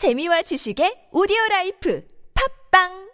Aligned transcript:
재미와 0.00 0.42
지식의 0.42 1.08
오디오 1.12 1.36
라이프 1.50 2.02
팝빵 2.72 3.10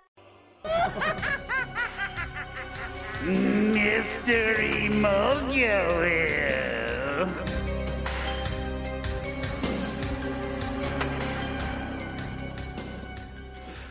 Mystery 3.27 4.89
Mojo. 4.91 6.47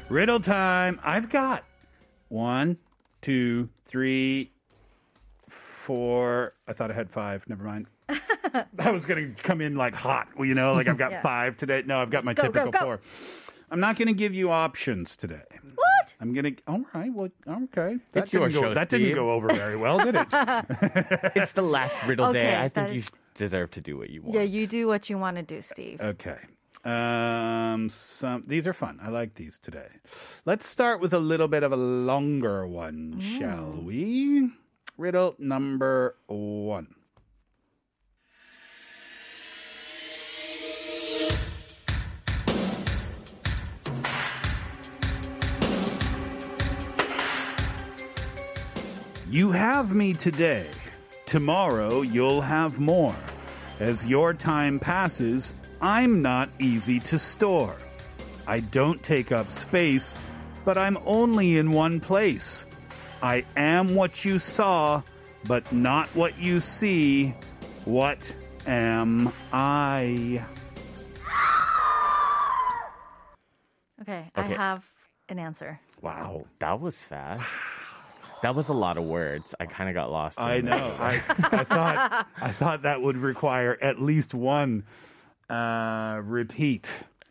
Riddle 0.08 0.40
time. 0.40 1.00
I've 1.04 1.30
got 1.30 1.64
one, 2.30 2.78
two, 3.22 3.68
three, 3.86 4.52
four. 5.50 6.54
I 6.68 6.72
thought 6.72 6.92
I 6.92 6.94
had 6.94 7.10
five. 7.10 7.44
Never 7.50 7.66
mind. 7.66 7.88
I 8.80 8.92
was 8.92 9.06
going 9.06 9.36
to 9.36 9.44
come 9.44 9.62
in 9.62 9.76
like 9.76 9.96
hot, 9.96 10.28
well, 10.38 10.46
you 10.46 10.54
know, 10.56 10.74
like 10.74 10.88
I've 10.88 10.98
got 10.98 11.12
Yeah. 11.16 11.22
five 11.22 11.58
today. 11.58 11.84
No, 11.86 12.00
I've 12.02 12.10
got 12.10 12.24
my 12.24 12.34
go, 12.34 12.44
go, 12.44 12.48
typical 12.52 12.72
go. 12.72 12.80
four. 12.80 13.02
I'm 13.72 13.80
not 13.80 13.98
going 13.98 14.08
to 14.08 14.14
give 14.14 14.34
you 14.34 14.52
options 14.52 15.16
today. 15.16 15.42
What? 15.76 16.14
I'm 16.22 16.32
gonna. 16.32 16.52
All 16.68 16.84
right. 16.94 17.12
Well, 17.14 17.30
okay. 17.50 17.98
That 18.14 18.24
It's 18.24 18.34
your 18.34 18.48
didn't 18.48 18.62
go, 18.62 18.68
show, 18.70 18.74
That 18.76 18.90
didn't 18.90 19.16
go 19.16 19.32
over 19.32 19.48
very 19.50 19.76
well, 19.76 19.98
did 20.00 20.16
it? 20.16 20.28
It's 21.36 21.54
the 21.54 21.62
last 21.64 21.96
riddle 22.06 22.32
day. 22.32 22.56
I 22.56 22.68
that 22.70 22.74
think 22.74 22.96
you 22.96 23.04
deserve 23.34 23.72
to 23.72 23.82
do 23.82 23.98
what 23.98 24.10
you 24.12 24.22
want. 24.22 24.36
Yeah, 24.36 24.42
you 24.44 24.68
do 24.68 24.88
what 24.88 25.10
you 25.10 25.18
want 25.18 25.38
to 25.38 25.44
do, 25.44 25.62
Steve. 25.62 26.00
Okay. 26.00 26.38
Um, 26.86 27.90
some 27.90 28.44
these 28.46 28.68
are 28.68 28.74
fun. 28.74 29.00
I 29.02 29.10
like 29.10 29.34
these 29.36 29.58
today. 29.58 29.88
Let's 30.46 30.68
start 30.68 31.02
with 31.02 31.14
a 31.14 31.20
little 31.20 31.48
bit 31.48 31.64
of 31.64 31.72
a 31.72 31.76
longer 31.78 32.68
one, 32.68 33.20
shall 33.20 33.72
we? 33.84 34.52
Riddle 34.98 35.36
number 35.40 36.16
one. 36.28 36.94
You 49.36 49.52
have 49.52 49.94
me 49.94 50.14
today. 50.14 50.70
Tomorrow 51.26 52.04
you'll 52.04 52.40
have 52.40 52.80
more. 52.80 53.18
As 53.82 54.08
your 54.08 54.34
time 54.34 54.80
passes, 54.80 55.54
I'm 55.82 56.22
not 56.22 56.48
easy 56.58 57.02
to 57.02 57.20
store. 57.20 57.76
I 58.48 58.62
don't 58.62 59.04
take 59.04 59.34
up 59.34 59.52
space, 59.52 60.18
but 60.64 60.78
I'm 60.78 60.98
only 61.06 61.58
in 61.58 61.74
one 61.74 62.00
place. 62.00 62.66
I 63.22 63.44
am 63.58 63.94
what 63.94 64.24
you 64.24 64.40
saw, 64.40 65.02
but 65.44 65.70
not 65.70 66.08
what 66.16 66.40
you 66.40 66.62
see. 66.62 67.36
What 67.84 68.34
am 68.66 69.34
I? 69.52 70.46
Okay, 74.02 74.32
Okay. 74.38 74.54
I 74.54 74.58
have 74.58 74.86
an 75.28 75.40
answer. 75.40 75.82
Wow, 76.02 76.46
that 76.60 76.80
was 76.80 76.96
fast. 77.04 77.44
That 78.46 78.54
was 78.54 78.70
a 78.70 78.74
lot 78.74 79.00
of 79.00 79.06
words. 79.06 79.56
I 79.60 79.66
kind 79.66 79.90
of 79.90 79.96
got 79.96 80.12
lost. 80.12 80.40
I 80.40 80.62
know. 80.62 80.96
I, 81.00 81.16
I 81.16 81.64
thought 81.64 82.28
I 82.40 82.52
thought 82.52 82.84
that 82.84 83.02
would 83.02 83.18
require 83.18 83.76
at 83.82 84.00
least 84.00 84.36
one 84.36 84.84
uh, 85.50 86.22
repeat. 86.24 86.88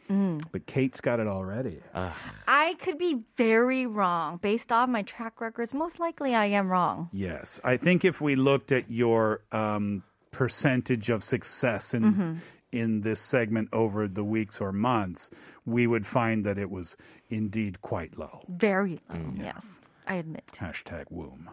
But 0.08 0.66
Kate's 0.66 1.00
got 1.00 1.20
it 1.20 1.28
already. 1.28 1.78
I 1.94 2.74
could 2.80 2.98
be 2.98 3.22
very 3.36 3.86
wrong 3.86 4.38
based 4.38 4.72
on 4.72 4.90
my 4.90 5.02
track 5.02 5.40
records. 5.40 5.72
Most 5.72 6.00
likely, 6.00 6.34
I 6.34 6.46
am 6.46 6.68
wrong. 6.68 7.10
Yes, 7.12 7.60
I 7.62 7.76
think 7.76 8.04
if 8.04 8.20
we 8.20 8.34
looked 8.34 8.72
at 8.72 8.90
your 8.90 9.40
um, 9.52 10.02
percentage 10.32 11.10
of 11.10 11.22
success 11.22 11.94
in 11.94 12.40
in 12.72 13.02
this 13.02 13.20
segment 13.20 13.68
over 13.72 14.08
the 14.08 14.24
weeks 14.24 14.60
or 14.60 14.72
months, 14.72 15.30
we 15.64 15.86
would 15.86 16.04
find 16.04 16.44
that 16.44 16.58
it 16.58 16.70
was 16.70 16.96
indeed 17.30 17.80
quite 17.82 18.18
low. 18.18 18.42
Very 18.48 19.00
low. 19.08 19.32
Yes, 19.36 19.64
I 20.06 20.14
admit. 20.14 20.44
Hashtag 20.58 21.04
womb. 21.10 21.50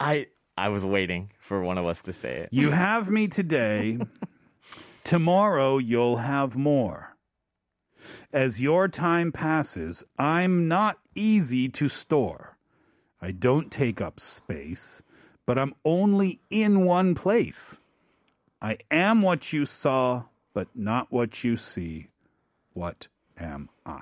I 0.00 0.28
I 0.56 0.68
was 0.68 0.84
waiting 0.84 1.30
for 1.40 1.62
one 1.62 1.78
of 1.78 1.86
us 1.86 2.00
to 2.02 2.12
say 2.12 2.36
it. 2.36 2.48
You 2.52 2.70
have 2.70 3.10
me 3.10 3.28
today. 3.28 3.98
Tomorrow 5.04 5.78
you'll 5.78 6.18
have 6.18 6.56
more. 6.56 7.16
As 8.32 8.60
your 8.60 8.88
time 8.88 9.32
passes, 9.32 10.04
I'm 10.18 10.68
not 10.68 10.98
easy 11.14 11.68
to 11.70 11.88
store. 11.88 12.56
I 13.20 13.30
don't 13.30 13.70
take 13.70 14.00
up 14.00 14.20
space, 14.20 15.02
but 15.46 15.58
I'm 15.58 15.74
only 15.84 16.40
in 16.50 16.84
one 16.84 17.14
place. 17.14 17.78
I 18.60 18.78
am 18.90 19.22
what 19.22 19.52
you 19.52 19.66
saw, 19.66 20.24
but 20.52 20.68
not 20.74 21.10
what 21.10 21.44
you 21.44 21.56
see. 21.56 22.08
What 22.72 23.08
am 23.38 23.68
I? 23.86 24.00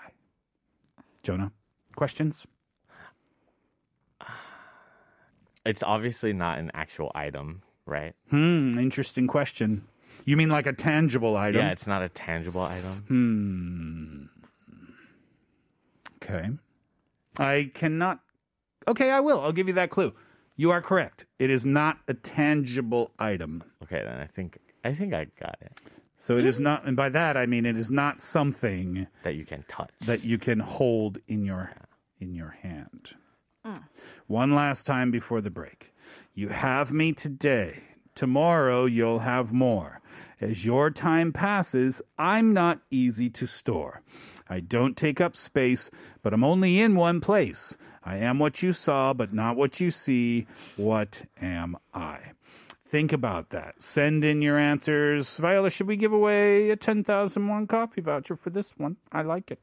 Jonah, 1.22 1.53
questions? 1.94 2.47
It's 5.65 5.83
obviously 5.83 6.33
not 6.33 6.59
an 6.59 6.71
actual 6.75 7.12
item, 7.15 7.62
right? 7.87 8.15
Hmm, 8.31 8.77
interesting 8.78 9.27
question. 9.27 9.84
You 10.25 10.37
mean 10.37 10.49
like 10.49 10.67
a 10.67 10.73
tangible 10.73 11.37
item? 11.37 11.61
Yeah, 11.61 11.71
it's 11.71 11.87
not 11.87 12.03
a 12.03 12.09
tangible 12.09 12.62
item. 12.62 13.05
Hmm. 13.09 14.25
Okay. 16.23 16.49
I 17.39 17.71
cannot. 17.75 18.21
Okay, 18.87 19.11
I 19.11 19.21
will. 19.21 19.41
I'll 19.41 19.53
give 19.53 19.69
you 19.69 19.75
that 19.75 19.91
clue. 19.91 20.12
You 20.56 20.71
are 20.71 20.81
correct. 20.83 21.27
It 21.39 21.50
is 21.50 21.65
not 21.65 21.99
a 22.09 22.15
tangible 22.15 23.11
item. 23.19 23.65
Okay, 23.83 24.03
then 24.05 24.19
I 24.21 24.27
think 24.27 24.59
I 24.84 24.94
think 24.94 25.15
I 25.15 25.27
got 25.41 25.56
it. 25.61 25.81
So 26.17 26.37
it 26.37 26.44
is 26.47 26.61
not, 26.61 26.87
and 26.87 26.97
by 26.97 27.09
that 27.09 27.37
I 27.37 27.47
mean 27.47 27.67
it 27.67 27.77
is 27.77 27.91
not 27.91 28.21
something 28.21 29.09
That 29.25 29.34
you 29.34 29.44
can 29.44 29.65
touch. 29.67 29.91
that 30.06 30.23
you 30.23 30.39
can 30.39 30.61
hold 30.61 31.19
in 31.27 31.44
your 31.44 31.73
in 32.21 32.34
your 32.34 32.50
hand. 32.62 33.15
Mm. 33.67 33.83
One 34.27 34.55
last 34.55 34.87
time 34.87 35.11
before 35.11 35.41
the 35.41 35.50
break. 35.50 35.93
You 36.34 36.49
have 36.49 36.93
me 36.93 37.12
today. 37.12 37.84
Tomorrow 38.15 38.87
you'll 38.87 39.21
have 39.21 39.53
more. 39.53 40.00
As 40.41 40.65
your 40.65 40.91
time 40.91 41.33
passes, 41.33 42.03
I'm 42.19 42.53
not 42.53 42.81
easy 42.91 43.31
to 43.31 43.47
store. 43.47 44.03
I 44.49 44.61
don't 44.61 44.97
take 44.97 45.21
up 45.21 45.37
space, 45.37 45.91
but 46.23 46.34
I'm 46.34 46.43
only 46.43 46.81
in 46.81 46.97
one 46.97 47.21
place. 47.21 47.77
I 48.05 48.17
am 48.17 48.41
what 48.41 48.62
you 48.62 48.73
saw, 48.73 49.12
but 49.12 49.33
not 49.33 49.56
what 49.56 49.79
you 49.79 49.91
see. 49.93 50.47
What 50.77 51.23
am 51.41 51.77
I? 51.94 52.19
Think 52.93 53.11
about 53.11 53.49
that. 53.49 53.83
Send 53.83 54.23
in 54.23 54.43
your 54.43 54.59
answers. 54.59 55.39
Viola, 55.39 55.71
should 55.71 55.87
we 55.87 55.97
give 55.97 56.13
away 56.13 56.69
a 56.69 56.77
10,000 56.77 57.49
won 57.49 57.67
coffee 57.67 58.03
voucher 58.03 58.37
for 58.37 58.51
this 58.51 58.75
one? 58.77 58.99
I 59.11 59.23
like 59.23 59.51
it. 59.51 59.61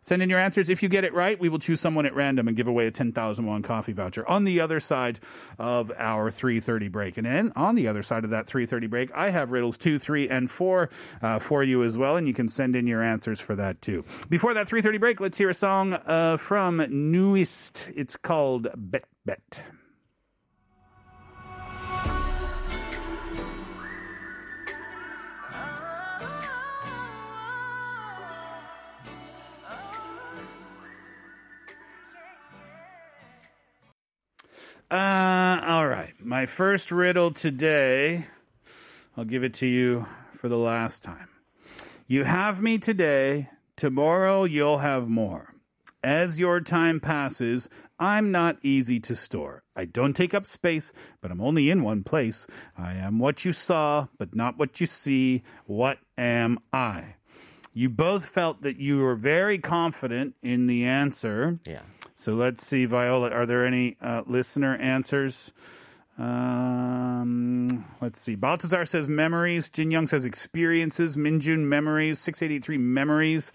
Send 0.00 0.22
in 0.22 0.30
your 0.30 0.38
answers. 0.38 0.70
If 0.70 0.82
you 0.82 0.88
get 0.88 1.04
it 1.04 1.12
right, 1.12 1.38
we 1.38 1.50
will 1.50 1.58
choose 1.58 1.82
someone 1.82 2.06
at 2.06 2.14
random 2.14 2.48
and 2.48 2.56
give 2.56 2.66
away 2.66 2.86
a 2.86 2.90
10,000 2.90 3.44
won 3.44 3.60
coffee 3.60 3.92
voucher 3.92 4.26
on 4.26 4.44
the 4.44 4.58
other 4.58 4.80
side 4.80 5.20
of 5.58 5.92
our 5.98 6.30
3:30 6.30 6.90
break. 6.90 7.18
And 7.18 7.26
then 7.26 7.52
on 7.56 7.74
the 7.74 7.86
other 7.86 8.02
side 8.02 8.24
of 8.24 8.30
that 8.30 8.46
3:30 8.46 8.88
break, 8.88 9.12
I 9.14 9.28
have 9.28 9.50
riddles 9.50 9.76
2, 9.76 9.98
3 9.98 10.30
and 10.30 10.50
4 10.50 10.88
uh, 11.20 11.38
for 11.40 11.62
you 11.62 11.82
as 11.82 11.98
well 11.98 12.16
and 12.16 12.26
you 12.26 12.32
can 12.32 12.48
send 12.48 12.74
in 12.74 12.86
your 12.86 13.02
answers 13.02 13.38
for 13.38 13.54
that 13.54 13.82
too. 13.82 14.02
Before 14.30 14.54
that 14.54 14.66
3:30 14.66 14.98
break, 14.98 15.20
let's 15.20 15.36
hear 15.36 15.50
a 15.50 15.54
song 15.54 15.92
uh, 15.92 16.38
from 16.38 16.86
Newest. 16.88 17.92
It's 17.94 18.16
called 18.16 18.68
Bet 18.74 19.04
Bet. 19.26 19.60
Uh, 34.92 35.64
all 35.66 35.88
right. 35.88 36.12
My 36.20 36.44
first 36.44 36.92
riddle 36.92 37.30
today, 37.30 38.26
I'll 39.16 39.24
give 39.24 39.42
it 39.42 39.54
to 39.54 39.66
you 39.66 40.06
for 40.34 40.50
the 40.50 40.58
last 40.58 41.02
time. 41.02 41.30
You 42.06 42.24
have 42.24 42.60
me 42.60 42.76
today, 42.76 43.48
tomorrow 43.74 44.44
you'll 44.44 44.78
have 44.78 45.08
more. 45.08 45.54
As 46.04 46.38
your 46.38 46.60
time 46.60 47.00
passes, 47.00 47.70
I'm 47.98 48.32
not 48.32 48.58
easy 48.62 49.00
to 49.00 49.16
store. 49.16 49.62
I 49.74 49.86
don't 49.86 50.12
take 50.12 50.34
up 50.34 50.44
space, 50.44 50.92
but 51.22 51.30
I'm 51.30 51.40
only 51.40 51.70
in 51.70 51.82
one 51.82 52.04
place. 52.04 52.46
I 52.76 52.92
am 52.92 53.18
what 53.18 53.46
you 53.46 53.54
saw, 53.54 54.08
but 54.18 54.34
not 54.34 54.58
what 54.58 54.78
you 54.78 54.86
see. 54.86 55.42
What 55.64 56.00
am 56.18 56.58
I? 56.70 57.14
You 57.74 57.88
both 57.88 58.26
felt 58.26 58.62
that 58.62 58.76
you 58.76 58.98
were 58.98 59.14
very 59.14 59.58
confident 59.58 60.34
in 60.42 60.66
the 60.66 60.84
answer. 60.84 61.58
Yeah. 61.66 61.80
So 62.16 62.34
let's 62.34 62.66
see, 62.66 62.84
Viola. 62.84 63.30
Are 63.30 63.46
there 63.46 63.64
any 63.66 63.96
uh, 64.00 64.22
listener 64.26 64.76
answers? 64.76 65.52
Um, 66.18 67.66
let's 68.00 68.20
see. 68.20 68.34
Baltazar 68.34 68.84
says 68.84 69.08
memories. 69.08 69.68
Jin 69.70 69.90
Young 69.90 70.06
says 70.06 70.24
experiences. 70.24 71.16
Minjun 71.16 71.60
memories. 71.60 72.18
6883 72.20 72.78
memories. 72.78 73.52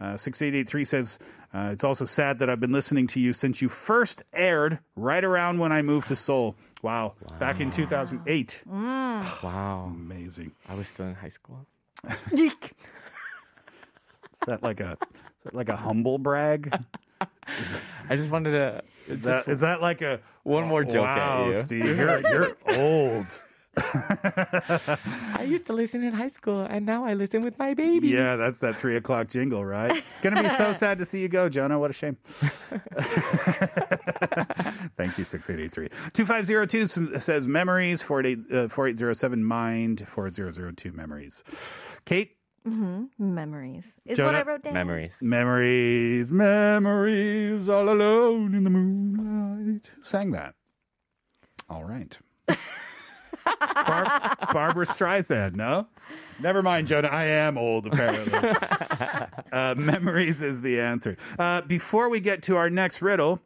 Uh, 0.00 0.16
6883 0.16 0.84
says 0.84 1.18
uh, 1.52 1.70
it's 1.72 1.82
also 1.82 2.04
sad 2.04 2.38
that 2.38 2.48
I've 2.48 2.60
been 2.60 2.72
listening 2.72 3.08
to 3.08 3.20
you 3.20 3.32
since 3.32 3.60
you 3.60 3.68
first 3.68 4.22
aired 4.32 4.78
right 4.94 5.24
around 5.24 5.58
when 5.58 5.72
I 5.72 5.82
moved 5.82 6.08
to 6.08 6.16
Seoul. 6.16 6.56
Wow. 6.82 7.14
Back 7.40 7.58
in 7.58 7.72
2008. 7.72 8.62
Wow. 8.66 9.92
Amazing. 9.92 10.52
I 10.68 10.74
was 10.74 10.86
still 10.86 11.06
in 11.06 11.14
high 11.14 11.30
school. 11.30 11.66
Is 14.40 14.46
that 14.46 14.62
like 14.62 14.80
a 14.80 14.96
is 15.38 15.44
that 15.44 15.54
like 15.54 15.68
a 15.68 15.76
humble 15.76 16.18
brag? 16.18 16.72
I 18.08 18.16
just 18.16 18.30
wanted 18.30 18.52
to. 18.52 18.82
Is 19.08 19.22
that 19.22 19.48
is 19.48 19.60
that 19.60 19.80
like 19.80 20.00
a 20.02 20.20
One 20.44 20.66
more 20.68 20.84
joke 20.84 21.06
at 21.06 21.16
wow, 21.18 21.46
you. 21.46 21.54
Steve, 21.54 21.84
you're 21.84 22.20
you're 22.20 22.56
old. 22.66 23.26
I 23.80 25.44
used 25.46 25.66
to 25.66 25.72
listen 25.72 26.02
in 26.02 26.12
high 26.12 26.28
school, 26.28 26.62
and 26.62 26.84
now 26.86 27.04
I 27.04 27.14
listen 27.14 27.42
with 27.42 27.58
my 27.58 27.74
baby. 27.74 28.08
Yeah, 28.08 28.36
that's 28.36 28.58
that 28.60 28.76
three 28.76 28.96
o'clock 28.96 29.28
jingle, 29.28 29.64
right? 29.64 30.02
Gonna 30.22 30.42
be 30.42 30.48
so 30.50 30.72
sad 30.82 30.98
to 30.98 31.04
see 31.04 31.20
you 31.20 31.28
go, 31.28 31.48
Jonah. 31.48 31.78
What 31.78 31.90
a 31.90 31.94
shame. 31.94 32.16
Thank 34.96 35.18
you, 35.18 35.24
6883. 35.24 35.88
2502 36.12 37.18
says 37.20 37.46
memories, 37.46 38.02
48, 38.02 38.38
uh, 38.38 38.68
4807 38.68 39.44
mind, 39.44 40.06
4002 40.08 40.92
memories. 40.92 41.44
Kate, 42.04 42.37
Memories 42.64 43.84
is 44.04 44.18
Jonah, 44.18 44.28
what 44.28 44.34
I 44.34 44.42
wrote 44.42 44.62
down. 44.62 44.74
Memories. 44.74 45.14
memories, 45.22 46.30
memories, 46.32 47.68
all 47.68 47.88
alone 47.88 48.54
in 48.54 48.64
the 48.64 48.70
moonlight. 48.70 49.90
Who 49.96 50.02
sang 50.02 50.32
that? 50.32 50.54
All 51.70 51.84
right. 51.84 52.18
Bar- 53.46 54.36
Barbra 54.52 54.86
Streisand, 54.86 55.54
no? 55.54 55.86
Never 56.40 56.62
mind, 56.62 56.86
Jonah. 56.88 57.08
I 57.08 57.24
am 57.24 57.58
old, 57.58 57.86
apparently. 57.86 58.32
uh, 59.52 59.74
memories 59.74 60.42
is 60.42 60.60
the 60.60 60.80
answer. 60.80 61.16
Uh, 61.38 61.62
before 61.62 62.08
we 62.08 62.20
get 62.20 62.42
to 62.44 62.56
our 62.56 62.70
next 62.70 63.02
riddle, 63.02 63.40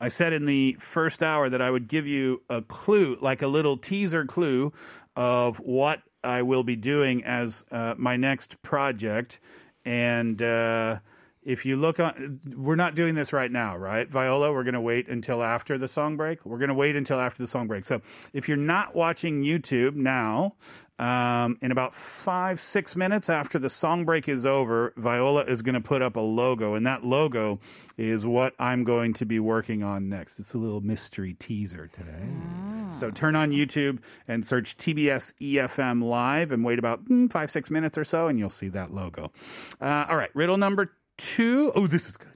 I 0.00 0.08
said 0.08 0.32
in 0.32 0.46
the 0.46 0.76
first 0.80 1.22
hour 1.22 1.50
that 1.50 1.60
I 1.60 1.70
would 1.70 1.88
give 1.88 2.06
you 2.06 2.42
a 2.48 2.62
clue, 2.62 3.18
like 3.20 3.42
a 3.42 3.46
little 3.48 3.76
teaser 3.76 4.24
clue 4.24 4.72
of 5.16 5.58
what 5.58 6.02
I 6.24 6.42
will 6.42 6.62
be 6.62 6.76
doing 6.76 7.24
as 7.24 7.64
uh, 7.70 7.94
my 7.96 8.16
next 8.16 8.60
project. 8.62 9.40
And 9.84 10.40
uh, 10.42 10.98
if 11.42 11.66
you 11.66 11.76
look 11.76 11.98
on, 11.98 12.40
we're 12.56 12.76
not 12.76 12.94
doing 12.94 13.14
this 13.14 13.32
right 13.32 13.50
now, 13.50 13.76
right? 13.76 14.08
Viola, 14.08 14.52
we're 14.52 14.62
going 14.62 14.74
to 14.74 14.80
wait 14.80 15.08
until 15.08 15.42
after 15.42 15.76
the 15.76 15.88
song 15.88 16.16
break. 16.16 16.44
We're 16.46 16.58
going 16.58 16.68
to 16.68 16.74
wait 16.74 16.94
until 16.94 17.18
after 17.18 17.42
the 17.42 17.48
song 17.48 17.66
break. 17.66 17.84
So 17.84 18.00
if 18.32 18.48
you're 18.48 18.56
not 18.56 18.94
watching 18.94 19.42
YouTube 19.42 19.94
now, 19.94 20.54
um, 20.98 21.58
in 21.60 21.72
about 21.72 21.96
five, 21.96 22.60
six 22.60 22.94
minutes 22.94 23.28
after 23.28 23.58
the 23.58 23.70
song 23.70 24.04
break 24.04 24.28
is 24.28 24.46
over, 24.46 24.92
Viola 24.96 25.42
is 25.44 25.62
going 25.62 25.74
to 25.74 25.80
put 25.80 26.00
up 26.00 26.14
a 26.14 26.20
logo, 26.20 26.74
and 26.74 26.86
that 26.86 27.04
logo 27.04 27.58
is 27.98 28.24
what 28.24 28.54
I'm 28.60 28.84
going 28.84 29.12
to 29.14 29.26
be 29.26 29.40
working 29.40 29.82
on 29.82 30.08
next. 30.08 30.38
It's 30.38 30.54
a 30.54 30.58
little 30.58 30.80
mystery 30.80 31.34
teaser 31.34 31.88
today. 31.88 32.81
So 32.92 33.10
turn 33.10 33.36
on 33.36 33.50
YouTube 33.50 33.98
and 34.28 34.44
search 34.46 34.76
TBS 34.76 35.32
EFM 35.40 36.02
Live 36.02 36.52
and 36.52 36.64
wait 36.64 36.78
about 36.78 37.04
mm, 37.06 37.30
five, 37.30 37.50
six 37.50 37.70
minutes 37.70 37.96
or 37.98 38.04
so, 38.04 38.28
and 38.28 38.38
you'll 38.38 38.50
see 38.50 38.68
that 38.68 38.92
logo. 38.92 39.32
Uh, 39.80 40.06
all 40.08 40.16
right, 40.16 40.30
riddle 40.34 40.56
number 40.56 40.92
two. 41.18 41.72
Oh, 41.74 41.86
this 41.86 42.08
is 42.08 42.16
good. 42.16 42.28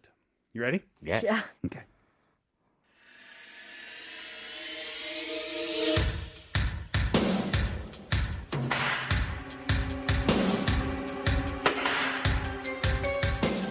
You 0.53 0.63
ready? 0.63 0.83
Yeah. 1.03 1.21
Yeah. 1.23 1.43
Okay. 1.67 1.83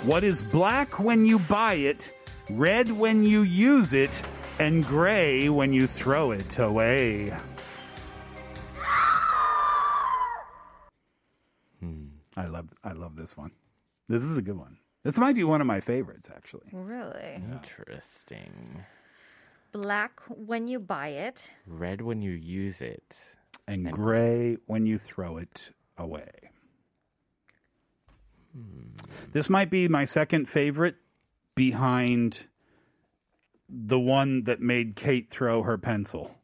What 0.03 0.23
is 0.23 0.43
black 0.43 0.99
when 0.99 1.25
you 1.25 1.39
buy 1.39 1.73
it, 1.73 2.11
red 2.51 2.91
when 2.91 3.23
you 3.23 3.41
use 3.41 3.93
it, 3.93 4.21
and 4.59 4.85
gray 4.85 5.49
when 5.49 5.73
you 5.73 5.87
throw 5.87 6.31
it 6.31 6.57
away? 6.59 7.33
Hmm. 11.79 12.05
I 12.37 12.45
love 12.47 12.69
I 12.83 12.93
love 12.93 13.15
this 13.15 13.35
one. 13.37 13.51
This 14.07 14.23
is 14.23 14.37
a 14.37 14.41
good 14.41 14.57
one. 14.57 14.77
This 15.03 15.17
might 15.17 15.35
be 15.35 15.43
one 15.43 15.61
of 15.61 15.67
my 15.67 15.79
favorites 15.79 16.29
actually. 16.35 16.67
Really? 16.71 17.35
Interesting. 17.51 18.83
Black 19.71 20.21
when 20.29 20.67
you 20.67 20.79
buy 20.79 21.09
it. 21.09 21.49
Red 21.67 22.01
when 22.01 22.21
you 22.21 22.31
use 22.31 22.81
it. 22.81 23.15
and 23.67 23.91
gray 23.91 24.57
when 24.67 24.85
you 24.85 24.97
throw 24.97 25.37
it 25.37 25.71
away. 25.97 26.31
Hmm. 28.53 28.95
This 29.33 29.49
might 29.49 29.69
be 29.69 29.87
my 29.87 30.05
second 30.05 30.47
favorite 30.47 30.95
behind 31.55 32.45
the 33.69 33.99
one 33.99 34.43
that 34.43 34.61
made 34.61 34.95
Kate 34.95 35.29
throw 35.29 35.63
her 35.63 35.77
pencil. 35.77 36.35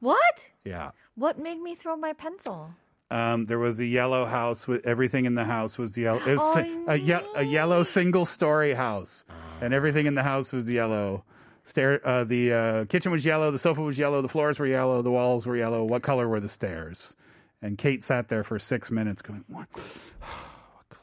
What? 0.00 0.48
Yeah. 0.64 0.90
What 1.14 1.38
made 1.38 1.60
me 1.60 1.74
throw 1.74 1.96
my 1.96 2.12
pencil? 2.12 2.70
Um, 3.10 3.44
there 3.44 3.58
was 3.58 3.80
a 3.80 3.86
yellow 3.86 4.24
house 4.26 4.66
with 4.66 4.84
everything 4.86 5.24
in 5.24 5.34
the 5.34 5.44
house 5.44 5.78
was 5.78 5.96
yellow. 5.96 6.18
It 6.20 6.32
was 6.32 6.40
Oh, 6.42 6.54
si- 6.54 6.84
a, 6.88 6.96
ye- 6.96 7.26
a 7.36 7.42
yellow 7.42 7.82
single 7.82 8.24
story 8.24 8.74
house, 8.74 9.24
and 9.60 9.72
everything 9.72 10.06
in 10.06 10.14
the 10.14 10.22
house 10.22 10.52
was 10.52 10.68
yellow. 10.68 11.24
Stair, 11.64 12.06
uh, 12.06 12.24
the 12.24 12.52
uh, 12.52 12.84
kitchen 12.86 13.12
was 13.12 13.24
yellow, 13.24 13.50
the 13.50 13.58
sofa 13.58 13.80
was 13.82 13.98
yellow, 13.98 14.20
the 14.20 14.28
floors 14.28 14.58
were 14.58 14.66
yellow, 14.66 15.00
the 15.00 15.10
walls 15.10 15.46
were 15.46 15.56
yellow. 15.56 15.84
What 15.84 16.02
color 16.02 16.28
were 16.28 16.40
the 16.40 16.48
stairs? 16.48 17.14
And 17.62 17.78
Kate 17.78 18.02
sat 18.02 18.28
there 18.28 18.42
for 18.44 18.58
six 18.58 18.90
minutes, 18.90 19.22
going, 19.22 19.44
"What? 19.48 19.68
what 19.74 20.88
color? 20.90 21.02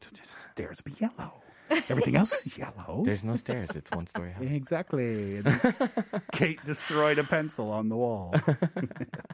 The 0.00 0.18
stairs 0.28 0.80
be 0.80 0.92
yellow. 0.98 1.41
Everything 1.88 2.16
else 2.16 2.32
is 2.46 2.58
yellow." 2.58 3.02
There's 3.04 3.24
no 3.24 3.36
stairs. 3.36 3.70
It's 3.74 3.90
one 3.90 4.06
story 4.06 4.32
house. 4.32 4.44
Exactly. 4.44 5.42
Kate 6.32 6.62
destroyed 6.64 7.18
a 7.18 7.24
pencil 7.24 7.70
on 7.70 7.88
the 7.88 7.96
wall. 7.96 8.34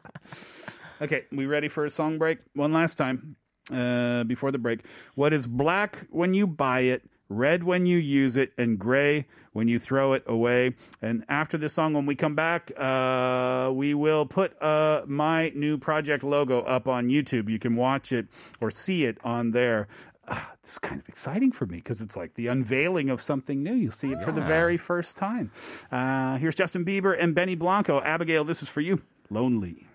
okay, 1.01 1.25
we 1.31 1.45
ready 1.45 1.67
for 1.67 1.85
a 1.85 1.89
song 1.89 2.17
break? 2.17 2.39
One 2.53 2.73
last 2.73 2.97
time 2.97 3.35
uh, 3.73 4.23
before 4.23 4.51
the 4.51 4.57
break. 4.57 4.81
What 5.15 5.33
is 5.33 5.47
black 5.47 6.07
when 6.09 6.33
you 6.33 6.47
buy 6.47 6.81
it, 6.81 7.03
red 7.29 7.63
when 7.63 7.85
you 7.85 7.97
use 7.97 8.35
it, 8.37 8.51
and 8.57 8.79
gray 8.79 9.25
when 9.53 9.67
you 9.67 9.79
throw 9.79 10.13
it 10.13 10.23
away? 10.27 10.75
And 11.01 11.23
after 11.29 11.57
this 11.57 11.73
song, 11.73 11.93
when 11.93 12.05
we 12.05 12.15
come 12.15 12.35
back, 12.35 12.71
uh, 12.77 13.71
we 13.73 13.93
will 13.93 14.25
put 14.25 14.61
uh, 14.61 15.03
my 15.07 15.49
new 15.55 15.77
project 15.77 16.23
logo 16.23 16.61
up 16.61 16.87
on 16.87 17.07
YouTube. 17.09 17.49
You 17.49 17.59
can 17.59 17.75
watch 17.75 18.11
it 18.11 18.27
or 18.59 18.71
see 18.71 19.05
it 19.05 19.17
on 19.23 19.51
there. 19.51 19.87
Ah, 20.31 20.51
this 20.61 20.73
is 20.73 20.79
kind 20.79 21.01
of 21.01 21.09
exciting 21.09 21.51
for 21.51 21.65
me 21.65 21.77
because 21.77 22.01
it's 22.01 22.15
like 22.15 22.35
the 22.35 22.47
unveiling 22.47 23.09
of 23.09 23.19
something 23.19 23.63
new. 23.63 23.73
You'll 23.73 23.91
see 23.91 24.11
it 24.11 24.21
for 24.21 24.31
the 24.31 24.41
very 24.41 24.77
first 24.77 25.17
time. 25.17 25.51
Uh, 25.91 26.37
here's 26.37 26.53
Justin 26.53 26.85
Bieber 26.85 27.17
and 27.19 27.33
Benny 27.33 27.55
Blanco. 27.55 27.99
Abigail, 28.01 28.43
this 28.43 28.61
is 28.61 28.69
for 28.69 28.81
you. 28.81 29.01
Lonely. 29.31 29.87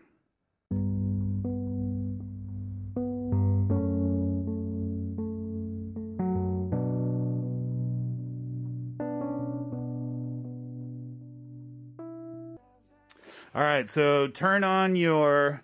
All 13.56 13.62
right, 13.62 13.88
so 13.88 14.26
turn 14.26 14.64
on 14.64 14.96
your 14.96 15.62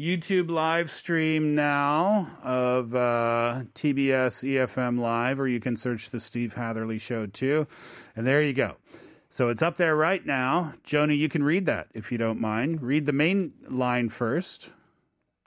YouTube 0.00 0.50
live 0.50 0.90
stream 0.90 1.54
now 1.54 2.26
of 2.42 2.94
uh, 2.94 3.64
TBS 3.74 4.42
EFM 4.42 4.98
Live, 4.98 5.38
or 5.38 5.46
you 5.46 5.60
can 5.60 5.76
search 5.76 6.08
the 6.08 6.18
Steve 6.20 6.54
Hatherley 6.54 6.96
Show 6.98 7.26
too. 7.26 7.66
And 8.16 8.26
there 8.26 8.40
you 8.40 8.54
go. 8.54 8.76
So 9.28 9.48
it's 9.50 9.60
up 9.60 9.76
there 9.76 9.94
right 9.94 10.24
now. 10.24 10.72
Jonah, 10.84 11.12
you 11.12 11.28
can 11.28 11.42
read 11.42 11.66
that 11.66 11.88
if 11.92 12.10
you 12.10 12.16
don't 12.16 12.40
mind. 12.40 12.80
Read 12.80 13.04
the 13.04 13.12
main 13.12 13.52
line 13.68 14.08
first, 14.08 14.70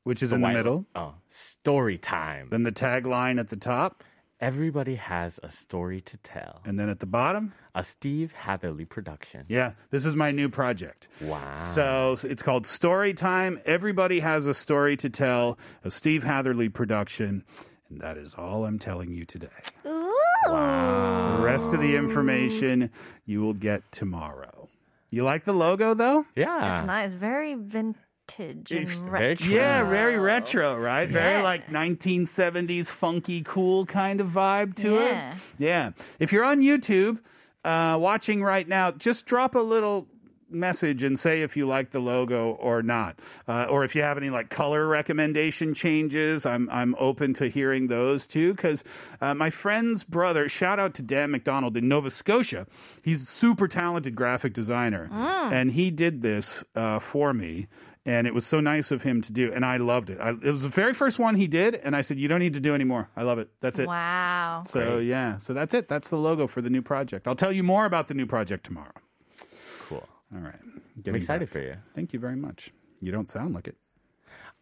which 0.04 0.22
is 0.22 0.32
in 0.32 0.42
the 0.42 0.50
middle, 0.50 0.86
Oh, 0.94 1.16
story 1.30 1.98
time. 1.98 2.50
then 2.52 2.62
the 2.62 2.72
tagline 2.72 3.40
at 3.40 3.50
the 3.50 3.58
top, 3.58 4.04
Everybody 4.44 4.96
has 4.96 5.40
a 5.42 5.50
story 5.50 6.02
to 6.02 6.18
tell. 6.18 6.60
and 6.66 6.78
then 6.78 6.90
at 6.90 7.00
the 7.00 7.06
bottom. 7.06 7.54
A 7.76 7.82
Steve 7.82 8.34
Hatherley 8.34 8.84
production. 8.84 9.46
Yeah, 9.48 9.72
this 9.90 10.06
is 10.06 10.18
my 10.18 10.32
new 10.32 10.50
project. 10.50 11.08
Wow. 11.22 11.56
So 11.56 12.18
it's 12.24 12.44
called 12.44 12.68
Story 12.68 13.14
Time. 13.14 13.62
Everybody 13.66 14.20
has 14.20 14.46
a 14.46 14.54
story 14.54 14.98
to 14.98 15.10
tell, 15.10 15.58
a 15.86 15.90
Steve 15.90 16.24
Hatherley 16.24 16.68
production. 16.68 17.46
And 17.90 18.02
that 18.02 18.18
is 18.18 18.36
all 18.36 18.66
I'm 18.66 18.80
telling 18.80 19.14
you 19.14 19.24
today. 19.24 19.48
Wow! 19.86 21.38
The 21.38 21.44
rest 21.44 21.72
of 21.72 21.80
the 21.80 21.96
information 21.96 22.92
you 23.26 23.40
will 23.42 23.54
get 23.54 23.90
tomorrow. 23.94 24.68
You 25.10 25.24
like 25.24 25.46
the 25.46 25.54
logo 25.54 25.94
though? 25.94 26.26
yeah. 26.36 26.80
It's 26.82 26.88
nice. 26.88 27.12
Very 27.14 27.54
vintage 27.56 27.96
and 28.38 28.68
Very 28.68 28.86
retro. 29.10 29.48
Yeah, 29.48 29.84
very 29.84 30.18
retro, 30.18 30.78
right? 30.78 31.10
Very 31.10 31.42
like 31.44 31.68
1970s 31.68 32.88
funky 32.88 33.42
cool 33.42 33.86
kind 33.86 34.22
of 34.22 34.28
vibe 34.28 34.76
to 34.78 34.94
Yeah. 34.96 35.36
it. 35.36 35.42
Yeah. 35.58 35.92
If 36.20 36.32
you're 36.32 36.44
on 36.46 36.62
YouTube 36.62 37.20
uh, 37.64 37.98
watching 38.00 38.44
right 38.44 38.68
now, 38.68 38.92
just 38.92 39.26
drop 39.26 39.56
a 39.56 39.60
little 39.60 40.08
message 40.50 41.02
and 41.02 41.18
say 41.18 41.42
if 41.42 41.58
you 41.58 41.66
like 41.68 41.90
the 41.90 42.00
logo 42.00 42.52
or 42.60 42.84
not, 42.84 43.18
uh, 43.48 43.66
or 43.66 43.84
if 43.84 43.96
you 43.96 44.04
have 44.04 44.18
any 44.18 44.30
like 44.30 44.50
color 44.52 44.88
recommendation 44.88 45.74
changes. 45.74 46.46
I'm 46.46 46.70
I'm 46.70 46.96
open 47.00 47.34
to 47.36 47.48
hearing 47.50 47.88
those 47.88 48.28
too 48.28 48.54
because 48.54 48.84
uh, 49.20 49.34
my 49.34 49.50
friend's 49.50 50.04
brother. 50.04 50.48
Shout 50.48 50.80
out 50.80 50.94
to 50.96 51.02
Dan 51.02 51.32
McDonald 51.32 51.76
in 51.76 51.88
Nova 51.88 52.12
Scotia. 52.12 52.68
He's 53.02 53.24
a 53.24 53.26
super 53.26 53.68
talented 53.68 54.16
graphic 54.16 54.54
designer, 54.54 55.10
and 55.12 55.72
he 55.72 55.90
did 55.90 56.22
this 56.22 56.64
uh, 56.76 57.00
for 57.00 57.34
me. 57.34 57.68
And 58.06 58.28
it 58.28 58.34
was 58.34 58.46
so 58.46 58.60
nice 58.60 58.92
of 58.92 59.04
him 59.04 59.22
to 59.22 59.32
do, 59.32 59.54
and 59.54 59.66
I 59.66 59.78
loved 59.78 60.10
it. 60.10 60.20
I, 60.20 60.32
it 60.32 60.52
was 60.52 60.64
the 60.64 60.70
very 60.70 60.94
first 60.94 61.20
one 61.20 61.36
he 61.36 61.48
did, 61.48 61.76
and 61.76 61.96
I 61.96 62.02
said, 62.02 62.20
"You 62.20 62.28
don't 62.28 62.40
need 62.40 62.54
to 62.54 62.60
do 62.60 62.76
any 62.76 62.84
more. 62.84 63.10
I 63.16 63.24
love 63.24 63.40
it. 63.40 63.50
That's 63.62 63.80
it." 63.80 63.88
Wow. 63.88 64.64
So 64.68 64.96
Great. 64.98 65.08
yeah, 65.08 65.38
so 65.38 65.54
that's 65.54 65.74
it. 65.74 65.88
That's 65.88 66.10
the 66.10 66.18
logo 66.18 66.46
for 66.46 66.62
the 66.62 66.70
new 66.70 66.82
project. 66.82 67.30
I'll 67.30 67.36
tell 67.36 67.54
you 67.54 67.64
more 67.64 67.86
about 67.86 68.10
the 68.10 68.14
new 68.14 68.26
project 68.26 68.66
tomorrow. 68.66 68.92
Cool. 69.88 70.06
All 70.36 70.42
right. 70.42 70.60
I'm 71.08 71.16
excited 71.16 71.48
back. 71.48 71.54
for 71.54 71.60
you. 71.60 71.76
Thank 71.96 72.12
you 72.12 72.20
very 72.20 72.36
much. 72.36 72.72
You 73.00 73.14
don't 73.14 73.30
sound 73.30 73.56
like 73.56 73.70
it. 73.70 73.78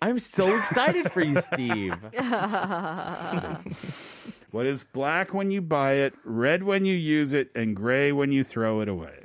I'm 0.04 0.20
so 0.20 0.56
excited 0.58 1.12
for 1.12 1.22
you, 1.22 1.42
Steve. 1.54 1.96
What 4.52 4.66
is 4.66 4.84
black 4.84 5.34
when 5.34 5.50
you 5.50 5.62
buy 5.62 5.94
it, 5.94 6.14
red 6.26 6.64
when 6.64 6.84
you 6.84 6.94
use 6.94 7.32
it, 7.32 7.52
and 7.56 7.74
gray 7.74 8.12
when 8.12 8.34
you 8.34 8.44
throw 8.44 8.82
it 8.82 8.90
away? 8.90 9.21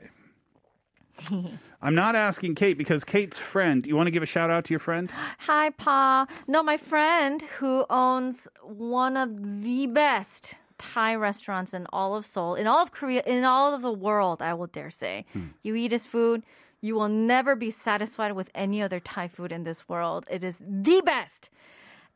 I'm 1.82 1.94
not 1.94 2.14
asking 2.16 2.54
Kate 2.54 2.78
because 2.78 3.04
Kate's 3.04 3.38
friend. 3.38 3.86
You 3.86 3.96
want 3.96 4.06
to 4.06 4.10
give 4.10 4.22
a 4.22 4.26
shout 4.26 4.50
out 4.50 4.64
to 4.66 4.72
your 4.72 4.80
friend? 4.80 5.10
Hi, 5.40 5.70
Pa. 5.70 6.26
No, 6.46 6.62
my 6.62 6.76
friend 6.76 7.42
who 7.58 7.84
owns 7.90 8.48
one 8.62 9.16
of 9.16 9.62
the 9.62 9.86
best 9.86 10.54
Thai 10.78 11.14
restaurants 11.14 11.72
in 11.72 11.86
all 11.92 12.14
of 12.14 12.26
Seoul, 12.26 12.54
in 12.54 12.66
all 12.66 12.82
of 12.82 12.92
Korea, 12.92 13.22
in 13.26 13.44
all 13.44 13.74
of 13.74 13.82
the 13.82 13.92
world, 13.92 14.42
I 14.42 14.54
will 14.54 14.66
dare 14.66 14.90
say. 14.90 15.24
Hmm. 15.32 15.46
You 15.62 15.74
eat 15.74 15.92
his 15.92 16.06
food, 16.06 16.42
you 16.80 16.94
will 16.94 17.08
never 17.08 17.56
be 17.56 17.70
satisfied 17.70 18.32
with 18.32 18.50
any 18.54 18.82
other 18.82 19.00
Thai 19.00 19.28
food 19.28 19.52
in 19.52 19.64
this 19.64 19.88
world. 19.88 20.26
It 20.30 20.44
is 20.44 20.56
the 20.60 21.02
best. 21.04 21.48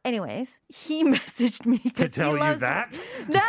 Anyways, 0.04 0.48
he 0.68 1.04
messaged 1.14 1.66
me 1.66 1.78
To 1.96 2.08
tell 2.08 2.32
you 2.34 2.40
loves- 2.40 2.60
that? 2.60 2.98
No. 3.28 3.40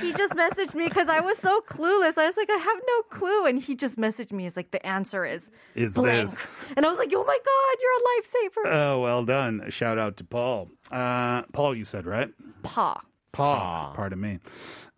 he 0.00 0.12
just 0.12 0.34
messaged 0.34 0.74
me 0.74 0.86
because 0.88 1.08
I 1.08 1.20
was 1.20 1.38
so 1.38 1.60
clueless. 1.68 2.18
I 2.18 2.26
was 2.26 2.36
like, 2.36 2.50
I 2.50 2.56
have 2.58 2.78
no 2.86 3.02
clue. 3.18 3.46
And 3.46 3.60
he 3.60 3.74
just 3.74 3.96
messaged 3.96 4.32
me. 4.32 4.44
He's 4.44 4.56
like, 4.56 4.70
the 4.70 4.84
answer 4.86 5.24
is, 5.24 5.50
Is 5.74 5.94
blank. 5.94 6.30
this? 6.30 6.64
And 6.76 6.84
I 6.86 6.90
was 6.90 6.98
like, 6.98 7.10
oh 7.14 7.24
my 7.24 7.38
God, 7.38 7.76
you're 7.80 7.92
a 7.92 8.70
lifesaver. 8.70 8.74
Oh, 8.92 9.00
well 9.00 9.24
done. 9.24 9.64
Shout 9.70 9.98
out 9.98 10.16
to 10.18 10.24
Paul. 10.24 10.68
Uh, 10.90 11.42
Paul, 11.52 11.74
you 11.74 11.84
said, 11.84 12.06
right? 12.06 12.28
Pa. 12.62 13.00
Paul. 13.32 13.56
Pa. 13.56 13.92
Pardon 13.94 14.20
me. 14.20 14.38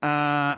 Uh, 0.02 0.56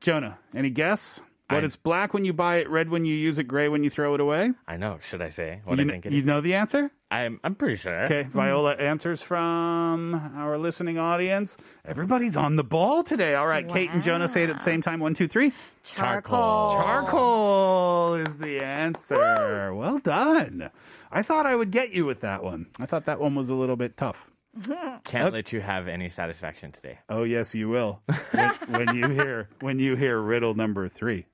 Jonah, 0.00 0.38
any 0.54 0.70
guess? 0.70 1.20
What 1.48 1.64
it's 1.64 1.74
black 1.76 2.14
when 2.14 2.24
you 2.24 2.32
buy 2.32 2.58
it, 2.58 2.70
red 2.70 2.90
when 2.90 3.04
you 3.04 3.14
use 3.16 3.38
it, 3.40 3.44
gray 3.44 3.68
when 3.68 3.82
you 3.82 3.90
throw 3.90 4.14
it 4.14 4.20
away? 4.20 4.52
I 4.68 4.76
know. 4.76 4.98
Should 5.02 5.20
I 5.20 5.30
say 5.30 5.62
what 5.64 5.76
do 5.76 5.82
you, 5.82 5.88
I 5.88 5.90
kn- 5.90 6.02
think 6.02 6.06
it 6.06 6.12
you 6.12 6.20
is? 6.20 6.24
know 6.24 6.40
the 6.40 6.54
answer? 6.54 6.92
I'm 7.10 7.40
I'm 7.42 7.54
pretty 7.56 7.76
sure. 7.76 8.04
Okay, 8.04 8.22
hmm. 8.24 8.30
Viola 8.30 8.72
answers 8.74 9.20
from 9.20 10.14
our 10.36 10.58
listening 10.58 10.98
audience. 10.98 11.56
Everybody's 11.84 12.36
on 12.36 12.56
the 12.56 12.64
ball 12.64 13.02
today. 13.02 13.34
All 13.34 13.46
right, 13.46 13.66
Kate 13.68 13.90
and 13.90 14.02
Jonah 14.02 14.28
say 14.28 14.44
it 14.44 14.50
at 14.50 14.58
the 14.58 14.62
same 14.62 14.80
time. 14.80 15.00
One, 15.00 15.14
two, 15.14 15.26
three. 15.26 15.52
Charcoal. 15.82 16.70
Charcoal 16.70 18.14
is 18.14 18.38
the 18.38 18.62
answer. 18.62 19.74
Well 19.74 19.98
done. 19.98 20.70
I 21.10 21.22
thought 21.22 21.46
I 21.46 21.56
would 21.56 21.72
get 21.72 21.90
you 21.90 22.06
with 22.06 22.20
that 22.20 22.44
one. 22.44 22.66
I 22.78 22.86
thought 22.86 23.06
that 23.06 23.18
one 23.18 23.34
was 23.34 23.48
a 23.48 23.54
little 23.54 23.76
bit 23.76 23.96
tough. 23.96 24.30
Can't 25.04 25.32
let 25.32 25.52
you 25.52 25.60
have 25.60 25.88
any 25.88 26.08
satisfaction 26.08 26.70
today. 26.72 26.98
Oh 27.08 27.24
yes, 27.24 27.54
you 27.54 27.68
will. 27.68 28.02
when, 28.30 28.50
when 28.68 28.96
you 28.96 29.08
hear 29.08 29.48
when 29.60 29.78
you 29.78 29.96
hear 29.96 30.18
riddle 30.18 30.54
number 30.54 30.88
three. 30.88 31.26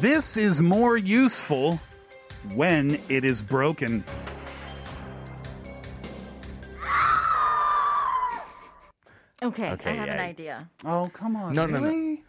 This 0.00 0.36
is 0.36 0.60
more 0.62 0.96
useful 0.96 1.80
when 2.54 3.00
it 3.08 3.24
is 3.24 3.42
broken. 3.42 4.04
Okay, 9.40 9.70
Okay, 9.70 9.90
I 9.90 9.94
have 9.94 10.08
an 10.08 10.16
yeah. 10.16 10.22
idea. 10.22 10.70
Oh 10.84 11.10
come 11.12 11.36
on! 11.36 11.54
No, 11.54 11.66
no, 11.66 11.78
no. 11.78 11.86
really? 11.86 12.24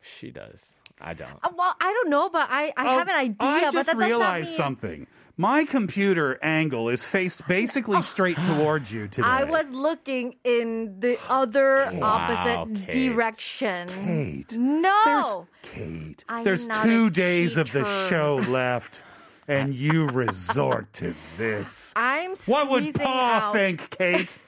She 0.00 0.30
does. 0.30 0.74
I 1.06 1.12
don't. 1.14 1.30
Uh, 1.42 1.50
well, 1.56 1.74
I 1.80 1.92
don't 1.92 2.08
know, 2.10 2.30
but 2.30 2.48
I, 2.50 2.72
I 2.76 2.84
have 2.94 3.08
an 3.08 3.14
idea. 3.14 3.36
Oh, 3.40 3.46
I 3.46 3.64
but 3.66 3.72
just 3.72 3.86
that 3.88 3.96
realized 3.98 4.48
mean- 4.48 4.56
something. 4.56 5.06
My 5.36 5.64
computer 5.64 6.38
angle 6.44 6.88
is 6.88 7.02
faced 7.02 7.46
basically 7.48 8.00
straight 8.12 8.36
towards 8.36 8.92
you 8.92 9.08
today. 9.08 9.26
I 9.26 9.42
was 9.42 9.68
looking 9.70 10.36
in 10.44 11.00
the 11.00 11.18
other 11.28 11.86
opposite 12.00 12.86
Kate. 12.86 13.10
direction. 13.10 13.88
Kate. 13.88 14.56
No. 14.56 15.48
There's, 15.64 15.74
Kate. 15.74 16.24
I 16.28 16.38
am 16.38 16.44
there's 16.44 16.66
not 16.68 16.84
two 16.84 17.06
a 17.06 17.10
days 17.10 17.56
of 17.56 17.70
the 17.72 17.84
show 18.08 18.36
left, 18.48 19.02
and 19.48 19.74
you 19.74 20.06
resort 20.06 20.92
to 20.94 21.16
this. 21.36 21.92
I'm 21.96 22.36
What 22.46 22.70
would 22.70 22.82
squeezing 22.84 23.02
Pa 23.04 23.40
out. 23.48 23.52
think, 23.54 23.90
Kate? 23.90 24.38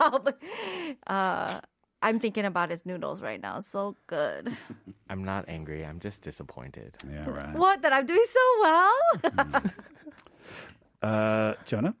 uh, 1.06 1.60
I'm 2.02 2.18
thinking 2.18 2.44
about 2.44 2.70
his 2.70 2.84
noodles 2.84 3.20
right 3.22 3.40
now. 3.40 3.60
So 3.60 3.96
good. 4.08 4.56
I'm 5.08 5.24
not 5.24 5.44
angry. 5.48 5.84
I'm 5.86 6.00
just 6.00 6.22
disappointed. 6.22 6.96
Yeah, 7.10 7.28
right. 7.28 7.54
What? 7.54 7.82
That 7.82 7.92
I'm 7.92 8.06
doing 8.06 8.26
so 8.30 8.40
well? 8.60 9.62
Uh, 11.02 11.54
Jonah? 11.66 11.96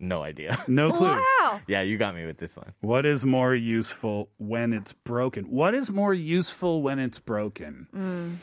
No 0.00 0.22
idea. 0.22 0.62
No 0.68 0.90
clue. 0.90 1.08
wow. 1.08 1.60
yeah, 1.66 1.82
you 1.82 1.98
got 1.98 2.14
me 2.14 2.24
with 2.24 2.38
this 2.38 2.56
one. 2.56 2.72
What 2.80 3.04
is 3.04 3.22
more 3.24 3.54
useful 3.54 4.30
when 4.38 4.72
it's 4.72 4.94
broken? 4.94 5.44
What 5.50 5.74
is 5.74 5.90
more 5.90 6.14
useful 6.14 6.80
when 6.82 6.98
it's 6.98 7.18
broken? 7.18 7.86
Mm. 7.94 8.36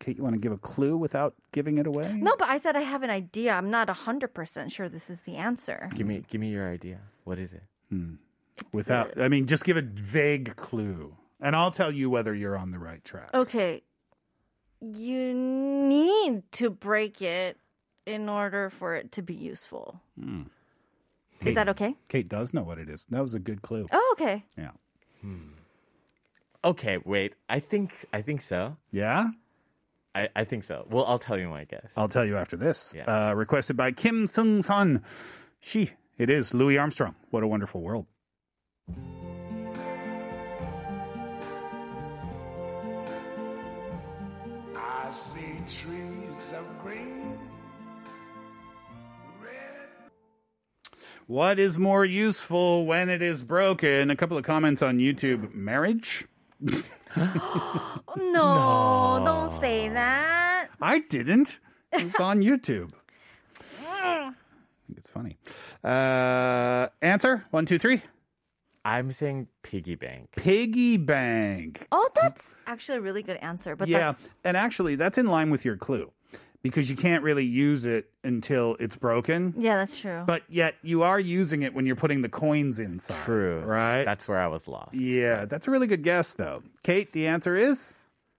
Kate, 0.00 0.16
you 0.16 0.22
want 0.22 0.34
to 0.34 0.40
give 0.40 0.52
a 0.52 0.56
clue 0.56 0.96
without 0.96 1.34
giving 1.52 1.76
it 1.76 1.86
away? 1.86 2.12
No, 2.14 2.34
but 2.38 2.48
I 2.48 2.56
said 2.56 2.74
I 2.74 2.80
have 2.80 3.02
an 3.02 3.10
idea. 3.10 3.52
I'm 3.52 3.70
not 3.70 3.88
100% 3.88 4.72
sure 4.72 4.88
this 4.88 5.10
is 5.10 5.22
the 5.22 5.36
answer. 5.36 5.90
Give 5.94 6.06
me 6.06 6.24
give 6.28 6.40
me 6.40 6.48
your 6.48 6.70
idea. 6.70 7.00
What 7.24 7.38
is 7.38 7.52
it? 7.52 7.64
Without, 8.72 9.20
I 9.20 9.28
mean, 9.28 9.46
just 9.46 9.64
give 9.64 9.76
a 9.76 9.82
vague 9.82 10.56
clue, 10.56 11.16
and 11.40 11.54
I'll 11.54 11.70
tell 11.70 11.92
you 11.92 12.08
whether 12.10 12.34
you're 12.34 12.56
on 12.56 12.70
the 12.70 12.78
right 12.78 13.04
track. 13.04 13.30
Okay. 13.34 13.82
You 14.80 15.34
need 15.34 16.42
to 16.52 16.70
break 16.70 17.22
it 17.22 17.58
in 18.06 18.28
order 18.28 18.70
for 18.70 18.94
it 18.94 19.12
to 19.12 19.22
be 19.22 19.34
useful. 19.34 20.00
Is 21.44 21.54
that 21.54 21.68
okay? 21.70 21.94
Kate 22.08 22.28
does 22.28 22.54
know 22.54 22.62
what 22.62 22.78
it 22.78 22.88
is. 22.88 23.06
That 23.10 23.22
was 23.22 23.34
a 23.34 23.38
good 23.38 23.62
clue. 23.62 23.86
Oh, 23.92 24.16
okay. 24.18 24.44
Yeah. 24.56 24.70
Okay, 26.64 26.98
wait. 27.04 27.34
I 27.48 27.60
think 27.60 28.06
I 28.12 28.22
think 28.22 28.42
so. 28.42 28.76
Yeah? 28.90 29.28
I, 30.14 30.28
I 30.34 30.44
think 30.44 30.64
so. 30.64 30.86
Well, 30.90 31.04
I'll 31.06 31.18
tell 31.18 31.38
you 31.38 31.48
my 31.48 31.64
guess. 31.64 31.90
I'll 31.96 32.08
tell 32.08 32.24
you 32.24 32.36
after 32.36 32.56
this. 32.56 32.94
Yeah. 32.96 33.30
Uh, 33.30 33.34
requested 33.34 33.76
by 33.76 33.92
Kim 33.92 34.26
Sung 34.26 34.62
Sun. 34.62 35.02
She. 35.60 35.90
It 36.18 36.30
is 36.30 36.54
Louis 36.54 36.78
Armstrong. 36.78 37.14
What 37.30 37.42
a 37.42 37.46
wonderful 37.46 37.82
world. 37.82 38.06
I 45.06 45.10
see 45.12 45.60
trees 45.68 46.52
of 46.52 46.64
green, 46.82 47.38
red. 49.40 50.10
What 51.26 51.58
is 51.58 51.78
more 51.78 52.04
useful 52.04 52.86
when 52.86 53.08
it 53.08 53.22
is 53.22 53.42
broken? 53.42 54.10
A 54.10 54.16
couple 54.16 54.36
of 54.36 54.44
comments 54.44 54.82
on 54.82 54.98
YouTube. 54.98 55.54
Marriage? 55.54 56.24
No, 58.18 59.22
don't 59.24 59.60
say 59.60 59.88
that. 59.88 60.68
I 60.82 60.98
didn't. 61.00 61.58
It's 61.92 62.18
on 62.20 62.40
YouTube. 62.40 62.92
I 63.88 64.32
think 64.86 64.98
it's 64.98 65.08
funny. 65.10 65.38
Uh, 65.82 66.88
answer 67.00 67.44
one, 67.50 67.64
two, 67.64 67.78
three. 67.78 68.02
I'm 68.86 69.10
saying 69.10 69.48
piggy 69.64 69.96
bank. 69.96 70.28
Piggy 70.36 70.96
bank. 70.96 71.88
Oh, 71.90 72.08
that's 72.14 72.54
actually 72.68 72.98
a 72.98 73.00
really 73.00 73.22
good 73.22 73.36
answer. 73.38 73.74
But 73.74 73.88
yeah, 73.88 74.12
that's 74.12 74.30
and 74.44 74.56
actually, 74.56 74.94
that's 74.94 75.18
in 75.18 75.26
line 75.26 75.50
with 75.50 75.64
your 75.64 75.76
clue 75.76 76.12
because 76.62 76.88
you 76.88 76.94
can't 76.96 77.24
really 77.24 77.44
use 77.44 77.84
it 77.84 78.08
until 78.22 78.76
it's 78.78 78.94
broken. 78.94 79.54
yeah, 79.58 79.76
that's 79.76 79.98
true. 79.98 80.22
But 80.24 80.42
yet, 80.48 80.76
you 80.82 81.02
are 81.02 81.18
using 81.18 81.62
it 81.62 81.74
when 81.74 81.84
you're 81.84 81.96
putting 81.96 82.22
the 82.22 82.28
coins 82.28 82.78
inside. 82.78 83.24
True. 83.24 83.60
Right? 83.60 84.04
That's 84.04 84.28
where 84.28 84.38
I 84.38 84.46
was 84.46 84.68
lost. 84.68 84.94
yeah, 84.94 85.46
that's 85.46 85.66
a 85.66 85.70
really 85.72 85.88
good 85.88 86.04
guess, 86.04 86.34
though. 86.34 86.62
Kate, 86.84 87.10
the 87.10 87.26
answer 87.26 87.56
is 87.56 87.92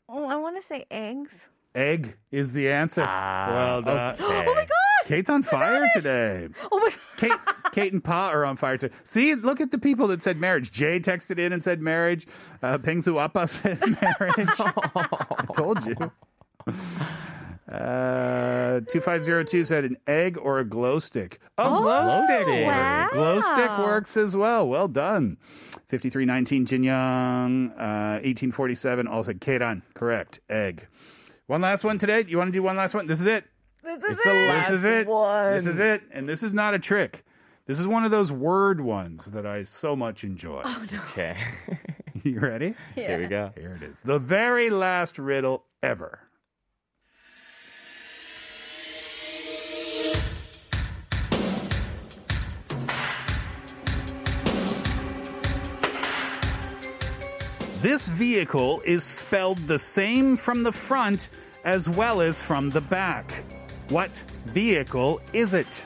oh, 0.08 0.28
I 0.30 0.38
want 0.38 0.56
to 0.62 0.66
say 0.66 0.86
eggs. 0.90 1.50
egg 1.76 2.16
is 2.32 2.54
the 2.54 2.70
answer. 2.72 3.04
Ah, 3.06 3.48
well 3.52 3.82
done. 3.82 4.14
okay. 4.14 4.24
Oh 4.48 4.54
my 4.56 4.62
god! 4.62 5.08
Kate's 5.08 5.30
on 5.30 5.44
fire 5.44 5.88
today. 5.94 6.48
Oh 6.72 6.80
my 6.80 6.90
god! 6.90 7.00
Kate, 7.18 7.32
Kate 7.78 7.94
and 7.94 8.04
Pa 8.04 8.30
are 8.30 8.44
on 8.44 8.58
fire 8.58 8.76
today. 8.76 8.92
See, 9.06 9.36
look 9.36 9.62
at 9.62 9.70
the 9.70 9.78
people 9.78 10.08
that 10.08 10.24
said 10.24 10.38
marriage. 10.40 10.72
Jay 10.72 11.00
texted 11.00 11.38
in 11.38 11.54
and 11.54 11.64
said 11.64 11.80
marriage. 11.80 12.26
Uh, 12.64 12.80
Pingsu 12.80 13.22
Appa 13.22 13.46
said 13.48 13.80
marriage. 14.02 14.50
I 14.60 15.46
told 15.54 15.86
you. 15.86 15.96
Uh, 17.72 18.80
2502 18.90 19.64
said 19.66 19.86
an 19.86 19.98
egg 20.08 20.40
or 20.42 20.58
a 20.58 20.66
glow 20.66 20.98
stick. 20.98 21.40
Oh, 21.60 21.82
glow 21.84 22.26
stick. 22.26 22.44
stick. 22.46 22.66
Wow. 22.66 23.10
Glow 23.12 23.42
stick 23.42 23.70
works 23.78 24.18
as 24.18 24.36
well. 24.36 24.68
Well 24.68 24.88
done. 24.88 25.38
5319 25.90 26.66
Jin 26.66 26.84
Young. 26.84 27.70
Uh, 27.74 28.18
1847 28.24 29.08
also 29.08 29.34
Keiran. 29.34 29.84
Correct. 29.94 30.40
Egg. 30.50 30.88
One 31.46 31.62
last 31.62 31.84
one 31.84 32.00
today. 32.00 32.26
You 32.28 32.40
want 32.40 32.48
to 32.48 32.52
do 32.54 32.64
one 32.64 32.76
last 32.76 32.96
one? 32.96 33.06
This 33.06 33.22
is 33.22 33.28
it. 33.28 33.46
This 33.84 33.98
is 34.04 34.10
It's 34.12 34.24
the 34.24 34.32
it. 34.32 34.48
last 34.50 34.70
this 34.70 34.80
is 34.80 34.86
it. 34.86 35.08
one. 35.08 35.54
This 35.54 35.68
is 35.68 35.80
it. 35.80 36.02
And 36.12 36.28
this 36.28 36.42
is 36.42 36.56
not 36.56 36.74
a 36.74 36.80
trick. 36.80 37.24
This 37.68 37.80
is 37.80 37.86
one 37.86 38.06
of 38.06 38.12
those 38.12 38.32
word 38.32 38.80
ones 38.80 39.26
that 39.26 39.46
I 39.46 39.66
so 39.66 39.94
much 39.94 40.24
enjoy. 40.24 40.62
Oh, 40.64 40.86
okay. 41.12 41.36
you 42.24 42.40
ready? 42.40 42.76
Yeah. 42.96 43.08
Here 43.08 43.20
we 43.20 43.28
go. 43.28 43.52
Here 43.58 43.78
it 43.82 43.84
is. 43.84 44.00
The 44.00 44.20
very 44.20 44.70
last 44.70 45.20
riddle 45.20 45.66
ever. 45.84 46.22
This 57.82 58.08
vehicle 58.08 58.82
is 58.86 59.04
spelled 59.04 59.68
the 59.68 59.78
same 59.78 60.38
from 60.38 60.64
the 60.64 60.72
front 60.72 61.28
as 61.66 61.90
well 61.90 62.22
as 62.22 62.42
from 62.42 62.70
the 62.70 62.82
back. 62.82 63.30
What 63.90 64.12
vehicle 64.46 65.20
is 65.34 65.54
it? 65.54 65.84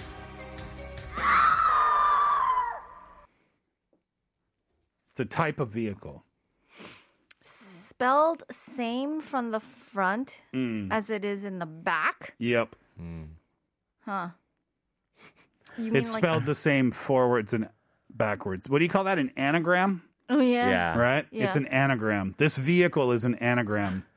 The 5.22 5.26
type 5.26 5.60
of 5.60 5.70
vehicle. 5.70 6.24
Spelled 7.44 8.42
same 8.76 9.22
from 9.22 9.52
the 9.52 9.60
front 9.60 10.38
mm. 10.52 10.88
as 10.90 11.12
it 11.12 11.24
is 11.24 11.44
in 11.44 11.60
the 11.60 11.68
back. 11.68 12.34
Yep. 12.40 12.76
Mm. 13.00 13.28
Huh. 14.04 14.30
You 15.78 15.94
It's 15.94 16.12
spelled 16.12 16.48
the 16.48 16.56
same 16.56 16.90
forwards 16.90 17.54
and 17.54 17.70
backwards. 18.10 18.68
What 18.68 18.80
do 18.80 18.84
you 18.84 18.90
call 18.90 19.04
that? 19.04 19.20
An 19.20 19.32
anagram? 19.38 20.02
Oh 20.28 20.40
yeah. 20.40 20.68
Yeah. 20.70 20.98
Right? 20.98 21.28
It's 21.32 21.56
an 21.56 21.68
anagram. 21.68 22.34
This 22.40 22.56
vehicle 22.56 23.12
is 23.12 23.24
an 23.24 23.36
anagram. 23.36 24.06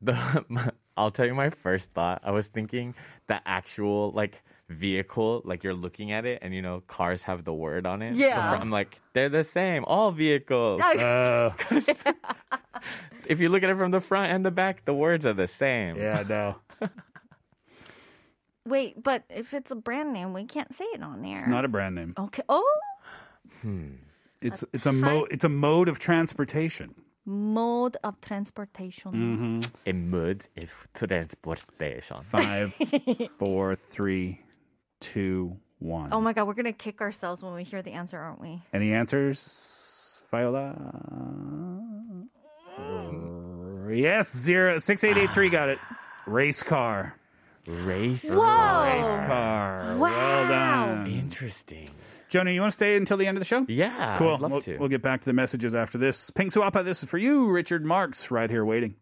The 0.00 0.72
I'll 0.96 1.10
tell 1.10 1.26
you 1.26 1.34
my 1.34 1.50
first 1.50 1.90
thought. 1.90 2.22
I 2.22 2.30
was 2.30 2.46
thinking 2.46 2.94
the 3.26 3.40
actual 3.48 4.12
like 4.12 4.44
vehicle, 4.68 5.42
like 5.44 5.62
you're 5.64 5.74
looking 5.74 6.12
at 6.12 6.24
it, 6.24 6.38
and 6.42 6.54
you 6.54 6.62
know 6.62 6.82
cars 6.88 7.22
have 7.24 7.44
the 7.44 7.52
word 7.54 7.86
on 7.86 8.02
it. 8.02 8.14
Yeah. 8.14 8.52
So 8.52 8.60
I'm 8.60 8.70
like, 8.70 8.98
they're 9.12 9.28
the 9.28 9.44
same, 9.44 9.84
all 9.86 10.10
vehicles. 10.12 10.80
Uh, 10.98 11.50
if 13.26 13.40
you 13.40 13.48
look 13.48 13.62
at 13.62 13.70
it 13.70 13.76
from 13.76 13.90
the 13.90 14.00
front 14.00 14.32
and 14.32 14.44
the 14.44 14.50
back, 14.50 14.84
the 14.84 14.94
words 14.94 15.24
are 15.26 15.32
the 15.34 15.46
same. 15.48 15.96
yeah, 15.96 16.22
no. 16.28 16.56
Wait, 18.66 19.02
but 19.02 19.24
if 19.28 19.52
it's 19.52 19.70
a 19.70 19.74
brand 19.74 20.12
name, 20.12 20.32
we 20.32 20.44
can't 20.44 20.74
say 20.74 20.84
it 20.94 21.02
on 21.02 21.20
there. 21.22 21.38
It's 21.38 21.48
not 21.48 21.64
a 21.64 21.68
brand 21.68 21.94
name. 21.94 22.14
Okay. 22.18 22.42
Oh, 22.48 22.78
Hmm. 23.60 23.96
It's 24.40 24.64
it's 24.72 24.84
a 24.86 24.92
mode 24.92 25.28
it's 25.30 25.44
a 25.44 25.48
mode 25.48 25.88
of 25.88 25.98
transportation. 25.98 26.94
mode 27.24 27.96
of 28.04 28.20
transportation. 28.20 29.12
Mm-hmm. 29.12 29.60
A 29.86 29.92
mode 29.92 30.44
if 30.56 30.86
transportation. 30.94 32.16
Five, 32.30 32.74
four, 33.38 33.74
three, 33.76 34.40
two, 35.00 35.56
one. 35.78 36.10
Oh 36.12 36.20
my 36.20 36.32
god, 36.32 36.46
we're 36.46 36.54
gonna 36.54 36.72
kick 36.72 37.00
ourselves 37.00 37.42
when 37.42 37.54
we 37.54 37.64
hear 37.64 37.82
the 37.82 37.92
answer, 37.92 38.18
aren't 38.18 38.40
we? 38.40 38.62
Any 38.72 38.92
answers, 38.92 40.22
Viola? 40.30 40.74
Yes, 43.92 44.34
zero 44.36 44.78
six 44.78 45.04
eight 45.04 45.16
eight 45.16 45.32
three 45.32 45.48
got 45.50 45.68
it. 45.68 45.78
Race 46.26 46.62
car. 46.62 47.14
Race. 47.66 48.24
Whoa! 48.24 48.34
Race 48.34 49.26
car. 49.26 49.96
Well 49.98 50.10
Wow. 50.12 50.48
done. 50.48 51.06
Interesting. 51.06 51.90
Jonah, 52.28 52.50
you 52.50 52.60
want 52.60 52.72
to 52.72 52.76
stay 52.76 52.96
until 52.96 53.16
the 53.16 53.26
end 53.26 53.36
of 53.36 53.40
the 53.40 53.44
show? 53.46 53.64
Yeah. 53.68 54.16
Cool. 54.18 54.34
I'd 54.34 54.40
love 54.40 54.50
we'll, 54.50 54.60
to. 54.62 54.78
we'll 54.78 54.88
get 54.88 55.02
back 55.02 55.20
to 55.20 55.26
the 55.26 55.32
messages 55.32 55.74
after 55.74 55.96
this. 55.98 56.30
Pingsu 56.30 56.64
Appa, 56.66 56.82
this 56.82 57.02
is 57.02 57.08
for 57.08 57.18
you, 57.18 57.48
Richard 57.48 57.84
Marx, 57.84 58.30
right 58.30 58.50
here 58.50 58.64
waiting. 58.64 58.96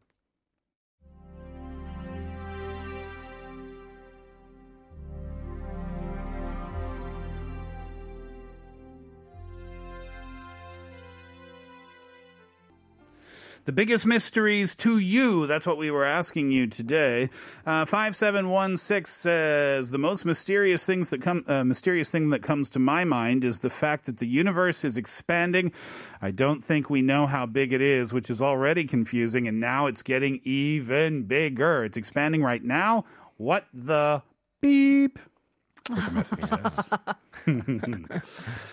The 13.64 13.70
biggest 13.70 14.06
mysteries 14.06 14.74
to 14.76 14.98
you. 14.98 15.46
That's 15.46 15.66
what 15.66 15.78
we 15.78 15.88
were 15.88 16.04
asking 16.04 16.50
you 16.50 16.66
today. 16.66 17.30
Uh, 17.64 17.84
5716 17.84 19.06
says 19.06 19.92
the 19.92 19.98
most 19.98 20.24
mysterious 20.24 20.84
things 20.84 21.10
that 21.10 21.22
come, 21.22 21.44
uh, 21.46 21.62
mysterious 21.62 22.10
thing 22.10 22.30
that 22.30 22.42
comes 22.42 22.70
to 22.70 22.80
my 22.80 23.04
mind 23.04 23.44
is 23.44 23.60
the 23.60 23.70
fact 23.70 24.06
that 24.06 24.18
the 24.18 24.26
universe 24.26 24.84
is 24.84 24.96
expanding. 24.96 25.70
I 26.20 26.32
don't 26.32 26.60
think 26.60 26.90
we 26.90 27.02
know 27.02 27.28
how 27.28 27.46
big 27.46 27.72
it 27.72 27.80
is, 27.80 28.12
which 28.12 28.30
is 28.30 28.42
already 28.42 28.82
confusing. 28.82 29.46
And 29.46 29.60
now 29.60 29.86
it's 29.86 30.02
getting 30.02 30.40
even 30.42 31.22
bigger. 31.22 31.84
It's 31.84 31.96
expanding 31.96 32.42
right 32.42 32.64
now. 32.64 33.04
What 33.36 33.66
the 33.72 34.22
beep? 34.60 35.20
What 35.86 36.04
the 36.04 36.98
message. 37.46 38.22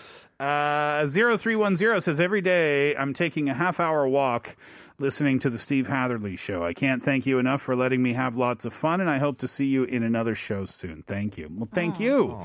Uh, 0.40 1.06
0310 1.06 2.00
says, 2.00 2.18
Every 2.18 2.40
day 2.40 2.96
I'm 2.96 3.12
taking 3.12 3.50
a 3.50 3.54
half 3.54 3.78
hour 3.78 4.08
walk 4.08 4.56
listening 4.98 5.38
to 5.40 5.50
the 5.50 5.58
Steve 5.58 5.86
Hatherley 5.86 6.36
show. 6.36 6.64
I 6.64 6.72
can't 6.72 7.02
thank 7.02 7.26
you 7.26 7.38
enough 7.38 7.60
for 7.60 7.76
letting 7.76 8.02
me 8.02 8.14
have 8.14 8.36
lots 8.36 8.64
of 8.64 8.72
fun, 8.72 9.00
and 9.00 9.10
I 9.10 9.18
hope 9.18 9.38
to 9.38 9.48
see 9.48 9.66
you 9.66 9.84
in 9.84 10.02
another 10.02 10.34
show 10.34 10.64
soon. 10.64 11.04
Thank 11.06 11.36
you. 11.36 11.50
Well, 11.50 11.68
thank 11.72 12.00
you 12.00 12.38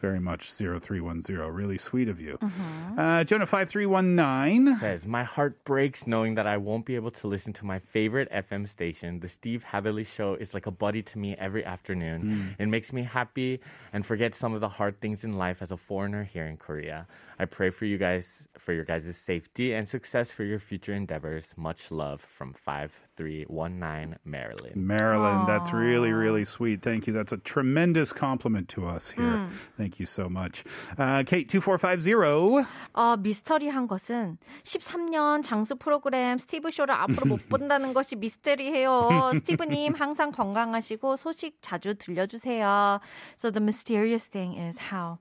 very 0.00 0.20
much, 0.20 0.52
0310. 0.52 1.36
Really 1.52 1.78
sweet 1.78 2.08
of 2.08 2.20
you. 2.20 2.38
Mm-hmm. 2.40 2.98
Uh, 2.98 3.24
Jonah 3.24 3.46
5319. 3.46 4.76
says, 4.78 5.06
My 5.06 5.24
heart 5.24 5.62
breaks 5.64 6.06
knowing 6.06 6.34
that 6.36 6.46
I 6.46 6.56
won't 6.56 6.86
be 6.86 6.94
able 6.96 7.10
to 7.12 7.26
listen 7.26 7.52
to 7.54 7.66
my 7.66 7.78
favorite 7.78 8.30
FM 8.32 8.68
station. 8.68 9.20
The 9.20 9.28
Steve 9.28 9.62
Hatherley 9.62 10.04
Show 10.04 10.34
is 10.34 10.54
like 10.54 10.66
a 10.66 10.70
buddy 10.70 11.02
to 11.02 11.18
me 11.18 11.36
every 11.38 11.64
afternoon. 11.64 12.20
Hmm. 12.22 12.62
It 12.62 12.66
makes 12.66 12.92
me 12.92 13.02
happy 13.02 13.60
and 13.92 14.04
forget 14.04 14.34
some 14.34 14.54
of 14.54 14.60
the 14.60 14.68
hard 14.68 15.00
things 15.00 15.24
in 15.24 15.36
life 15.36 15.60
as 15.60 15.70
a 15.70 15.76
foreigner 15.76 16.24
here 16.24 16.46
in 16.46 16.56
Korea. 16.56 17.06
I 17.38 17.46
pray 17.46 17.70
for 17.70 17.86
you 17.86 17.96
guys, 17.96 18.48
for 18.58 18.74
your 18.74 18.84
guys' 18.84 19.16
safety 19.16 19.72
and 19.72 19.88
success 19.88 20.30
for 20.30 20.44
your 20.44 20.58
future 20.58 20.92
endeavors. 20.92 21.54
Much 21.56 21.90
love 21.90 22.20
from 22.20 22.52
5319 22.52 24.18
Maryland. 24.26 24.76
Marilyn, 24.76 25.46
that's 25.46 25.72
really, 25.72 26.12
really 26.12 26.44
sweet. 26.44 26.82
Thank 26.82 27.06
you. 27.06 27.14
That's 27.14 27.32
a 27.32 27.38
tremendous 27.38 28.12
compliment 28.12 28.68
to 28.70 28.86
us 28.86 29.12
here. 29.12 29.38
Hmm. 29.38 29.48
Thank 29.78 29.89
you 29.98 30.06
so 30.06 30.28
much. 30.28 30.62
Uh, 30.98 31.24
Kate, 31.24 31.48
2450. 31.48 32.64
어, 32.94 33.16
미스터리한 33.16 33.88
것은 33.88 34.38
13년 34.64 35.42
장수 35.42 35.76
프로그램 35.76 36.38
스티브 36.38 36.70
쇼를 36.70 36.94
앞으로 36.94 37.26
못 37.26 37.40
본다는 37.48 37.94
것이 37.94 38.16
미스터리해요. 38.16 39.32
스티브 39.34 39.64
님 39.64 39.94
항상 39.94 40.30
건강하시고 40.30 41.16
소식 41.16 41.58
자주 41.62 41.94
들려주세요. 41.94 43.00
So 43.36 43.50
the 43.50 43.62
mysterious 43.62 44.28
thing 44.28 44.56
is 44.58 44.78
how 44.92 45.18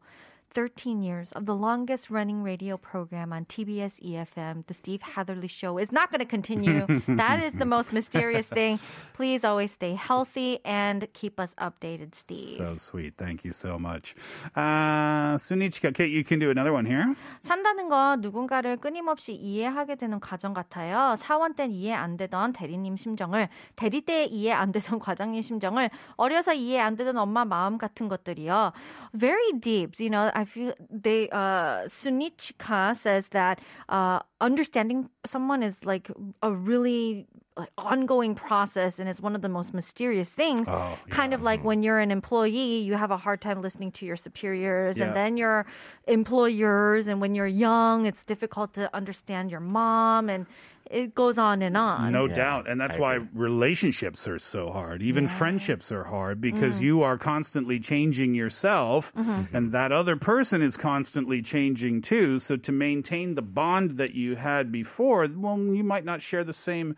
13 0.54 1.02
years 1.02 1.32
of 1.32 1.46
the 1.46 1.54
longest 1.54 2.10
running 2.10 2.40
radio 2.44 2.76
program 2.76 3.32
on 3.32 3.44
TBS 3.44 3.98
EFM, 4.00 4.64
The 4.68 4.74
Steve 4.74 5.02
Hatherley 5.02 5.48
Show, 5.48 5.78
is 5.78 5.90
not 5.90 6.12
going 6.12 6.20
to 6.20 6.24
continue. 6.24 6.86
that 7.08 7.42
is 7.42 7.52
the 7.54 7.64
most 7.64 7.92
mysterious 7.92 8.46
thing. 8.46 8.78
Please 9.14 9.44
always 9.44 9.72
stay 9.72 9.94
healthy 9.94 10.60
and 10.64 11.08
keep 11.12 11.40
us 11.40 11.56
updated, 11.58 12.14
Steve. 12.14 12.58
So 12.58 12.76
sweet. 12.76 13.14
Thank 13.18 13.44
you 13.44 13.50
so 13.52 13.80
much. 13.80 14.14
Uh, 14.54 15.34
Sunichika, 15.42 15.92
Kate, 15.92 16.12
you 16.12 16.22
can 16.22 16.38
do 16.38 16.50
another 16.50 16.72
one 16.72 16.86
here. 16.86 17.16
산다는 17.42 17.88
건 17.88 18.20
누군가를 18.20 18.76
끊임없이 18.76 19.34
이해하게 19.34 19.96
되는 19.96 20.20
과정 20.20 20.54
같아요. 20.54 21.16
사원 21.18 21.54
땐 21.54 21.72
이해 21.72 21.92
안 21.92 22.16
되던 22.16 22.52
대리님 22.52 22.96
심정을, 22.96 23.48
대리 23.74 24.02
때 24.02 24.24
이해 24.26 24.52
안 24.52 24.70
되던 24.70 25.00
과장님 25.00 25.42
심정을, 25.42 25.90
어려서 26.16 26.54
이해 26.54 26.78
안 26.78 26.94
되던 26.94 27.18
엄마 27.18 27.44
마음 27.44 27.76
같은 27.76 28.06
것들이요. 28.06 28.72
Very 29.18 29.58
deep. 29.60 29.98
You 29.98 30.10
know, 30.10 30.30
I 30.41 30.45
feel 30.45 30.71
they, 31.05 31.21
uh, 31.41 31.83
Sunichika 31.97 32.95
says 32.95 33.27
that, 33.39 33.55
uh, 33.97 34.19
understanding 34.39 35.09
someone 35.25 35.61
is 35.69 35.75
like 35.83 36.05
a 36.41 36.51
really 36.71 37.27
like 37.57 37.71
ongoing 37.77 38.33
process 38.35 38.99
and 38.99 39.09
it's 39.11 39.19
one 39.19 39.35
of 39.35 39.41
the 39.41 39.49
most 39.49 39.73
mysterious 39.73 40.31
things. 40.41 40.65
Oh, 40.69 40.97
Kind 41.09 41.33
of 41.33 41.41
like 41.49 41.61
when 41.69 41.83
you're 41.83 41.99
an 41.99 42.11
employee, 42.19 42.79
you 42.87 42.93
have 43.03 43.11
a 43.11 43.17
hard 43.25 43.39
time 43.41 43.59
listening 43.61 43.91
to 43.99 44.05
your 44.09 44.15
superiors 44.27 44.95
Yeah. 44.95 45.03
and 45.05 45.11
then 45.19 45.35
your 45.35 45.65
employers 46.07 47.07
and 47.07 47.19
when 47.21 47.35
you're 47.35 47.47
young, 47.67 48.05
it's 48.05 48.23
difficult 48.23 48.73
to 48.79 48.83
understand 48.95 49.51
your 49.51 49.59
mom 49.59 50.29
and 50.29 50.45
it 50.89 51.13
goes 51.13 51.37
on 51.37 51.61
and 51.61 51.77
on. 51.77 52.11
No 52.11 52.25
Yeah, 52.25 52.33
doubt. 52.33 52.69
And 52.69 52.81
that's 52.81 52.97
I 52.97 52.99
why 52.99 53.15
agree. 53.15 53.27
relationships 53.33 54.27
are 54.27 54.39
so 54.39 54.71
hard. 54.71 55.01
Even 55.03 55.27
friendships 55.27 55.91
are 55.91 56.05
hard 56.05 56.39
mm. 56.39 56.41
because 56.41 56.81
you 56.81 57.03
are 57.03 57.17
constantly 57.17 57.79
changing 57.79 58.33
yourself 58.33 59.13
mm-hmm. 59.15 59.29
Mm-hmm. 59.29 59.55
and 59.55 59.71
that 59.71 59.91
other 59.91 60.15
person 60.15 60.61
is 60.61 60.75
constantly 60.77 61.41
changing 61.41 62.01
too. 62.01 62.39
So 62.39 62.55
to 62.57 62.71
maintain 62.71 63.35
the 63.35 63.41
bond 63.41 63.97
that 63.97 64.15
you 64.15 64.35
had 64.35 64.71
before, 64.71 65.27
well, 65.35 65.57
you 65.59 65.83
might 65.83 66.05
not 66.05 66.21
share 66.21 66.43
the 66.43 66.53
same 66.53 66.95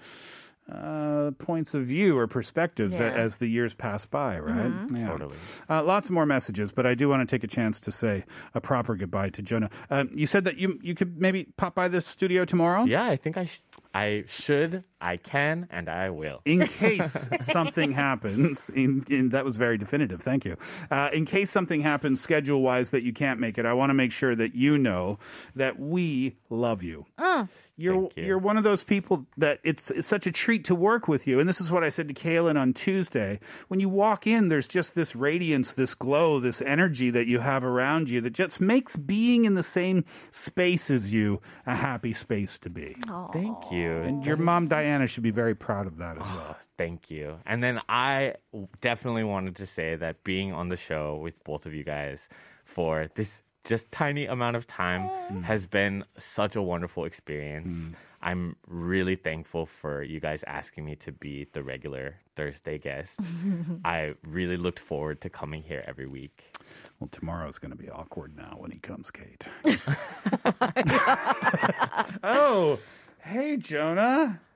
uh, 0.71 1.31
points 1.37 1.73
of 1.73 1.85
view 1.85 2.17
or 2.17 2.27
perspectives 2.27 2.93
Yeah. 2.97 3.11
as 3.11 3.37
the 3.37 3.47
years 3.47 3.73
pass 3.73 4.05
by, 4.05 4.39
right? 4.39 4.71
Yeah. 4.93 5.07
Totally. 5.07 5.35
Uh, 5.69 5.83
lots 5.83 6.09
more 6.09 6.25
messages, 6.25 6.71
but 6.71 6.85
I 6.85 6.93
do 6.93 7.09
want 7.09 7.27
to 7.27 7.35
take 7.35 7.43
a 7.43 7.47
chance 7.47 7.79
to 7.81 7.91
say 7.91 8.23
a 8.53 8.61
proper 8.61 8.95
goodbye 8.95 9.29
to 9.31 9.41
Jonah. 9.41 9.69
Uh, 9.89 10.05
you 10.13 10.27
said 10.27 10.43
that 10.45 10.57
you 10.57 10.79
you 10.81 10.95
could 10.95 11.19
maybe 11.19 11.45
pop 11.57 11.75
by 11.75 11.87
the 11.87 11.99
studio 12.01 12.45
tomorrow. 12.45 12.85
Yeah, 12.85 13.05
I 13.05 13.15
think 13.17 13.37
I 13.37 13.45
sh- 13.45 13.61
I 13.93 14.23
should, 14.27 14.83
I 15.01 15.17
can, 15.17 15.67
and 15.69 15.89
I 15.89 16.09
will. 16.11 16.41
in 16.45 16.65
case 16.67 17.27
something 17.41 17.91
happens, 17.91 18.69
in, 18.69 19.05
in 19.09 19.29
that 19.29 19.43
was 19.43 19.57
very 19.57 19.77
definitive. 19.77 20.21
Thank 20.21 20.45
you. 20.45 20.57
Uh, 20.89 21.09
in 21.11 21.25
case 21.25 21.51
something 21.51 21.81
happens 21.81 22.21
schedule 22.21 22.61
wise 22.61 22.91
that 22.91 23.03
you 23.03 23.13
can't 23.13 23.39
make 23.39 23.57
it, 23.57 23.65
I 23.65 23.73
want 23.73 23.89
to 23.89 23.93
make 23.93 24.11
sure 24.11 24.35
that 24.35 24.55
you 24.55 24.77
know 24.77 25.19
that 25.55 25.79
we 25.79 26.37
love 26.49 26.83
you. 26.83 27.05
You're 27.77 27.95
Thank 27.95 28.17
you. 28.17 28.25
you're 28.25 28.37
one 28.37 28.57
of 28.57 28.63
those 28.63 28.83
people 28.83 29.25
that 29.37 29.59
it's, 29.63 29.89
it's 29.91 30.07
such 30.07 30.27
a 30.27 30.31
treat 30.31 30.65
to 30.65 30.75
work 30.75 31.07
with 31.07 31.25
you. 31.25 31.39
And 31.39 31.49
this 31.49 31.59
is 31.59 31.71
what 31.71 31.83
I 31.83 31.89
said 31.89 32.07
to 32.09 32.13
Kaylin 32.13 32.59
on 32.59 32.73
Tuesday. 32.73 33.39
When 33.69 33.79
you 33.79 33.89
walk 33.89 34.27
in, 34.27 34.49
there's 34.49 34.67
just 34.67 34.93
this 34.93 35.15
radiance, 35.15 35.73
this 35.73 35.95
glow, 35.95 36.39
this 36.39 36.61
energy 36.61 37.09
that 37.09 37.25
you 37.27 37.39
have 37.39 37.63
around 37.63 38.09
you 38.09 38.21
that 38.21 38.33
just 38.33 38.61
makes 38.61 38.95
being 38.95 39.45
in 39.45 39.55
the 39.55 39.63
same 39.63 40.05
space 40.31 40.91
as 40.91 41.11
you 41.11 41.41
a 41.65 41.75
happy 41.75 42.13
space 42.13 42.59
to 42.59 42.69
be. 42.69 42.95
Thank 43.33 43.71
you. 43.71 43.80
And 43.89 44.25
your 44.25 44.37
mom 44.37 44.67
Diana 44.67 45.07
should 45.07 45.23
be 45.23 45.31
very 45.31 45.55
proud 45.55 45.87
of 45.87 45.97
that 45.97 46.17
as 46.17 46.23
oh, 46.25 46.35
well. 46.35 46.57
Thank 46.77 47.11
you. 47.11 47.37
And 47.45 47.63
then 47.63 47.81
I 47.87 48.35
definitely 48.81 49.23
wanted 49.23 49.55
to 49.57 49.65
say 49.65 49.95
that 49.95 50.23
being 50.23 50.51
on 50.53 50.69
the 50.69 50.77
show 50.77 51.17
with 51.17 51.43
both 51.43 51.65
of 51.65 51.73
you 51.73 51.83
guys 51.83 52.27
for 52.63 53.09
this 53.15 53.41
just 53.63 53.91
tiny 53.91 54.25
amount 54.25 54.55
of 54.55 54.65
time 54.65 55.03
mm. 55.03 55.43
has 55.43 55.67
been 55.67 56.03
such 56.17 56.55
a 56.55 56.61
wonderful 56.61 57.05
experience. 57.05 57.71
Mm. 57.71 57.93
I'm 58.23 58.55
really 58.67 59.15
thankful 59.15 59.65
for 59.65 60.03
you 60.03 60.19
guys 60.19 60.43
asking 60.45 60.85
me 60.85 60.95
to 60.97 61.11
be 61.11 61.47
the 61.53 61.63
regular 61.63 62.17
Thursday 62.35 62.77
guest. 62.77 63.19
I 63.85 64.13
really 64.23 64.57
looked 64.57 64.79
forward 64.79 65.21
to 65.21 65.29
coming 65.29 65.63
here 65.63 65.83
every 65.87 66.07
week. 66.07 66.55
Well, 66.99 67.09
tomorrow's 67.11 67.57
going 67.57 67.71
to 67.71 67.77
be 67.77 67.89
awkward 67.89 68.37
now 68.37 68.55
when 68.57 68.69
he 68.71 68.77
comes, 68.77 69.09
Kate. 69.09 69.47
oh, 72.23 72.79
hey, 73.23 73.57
Jonah. 73.57 74.39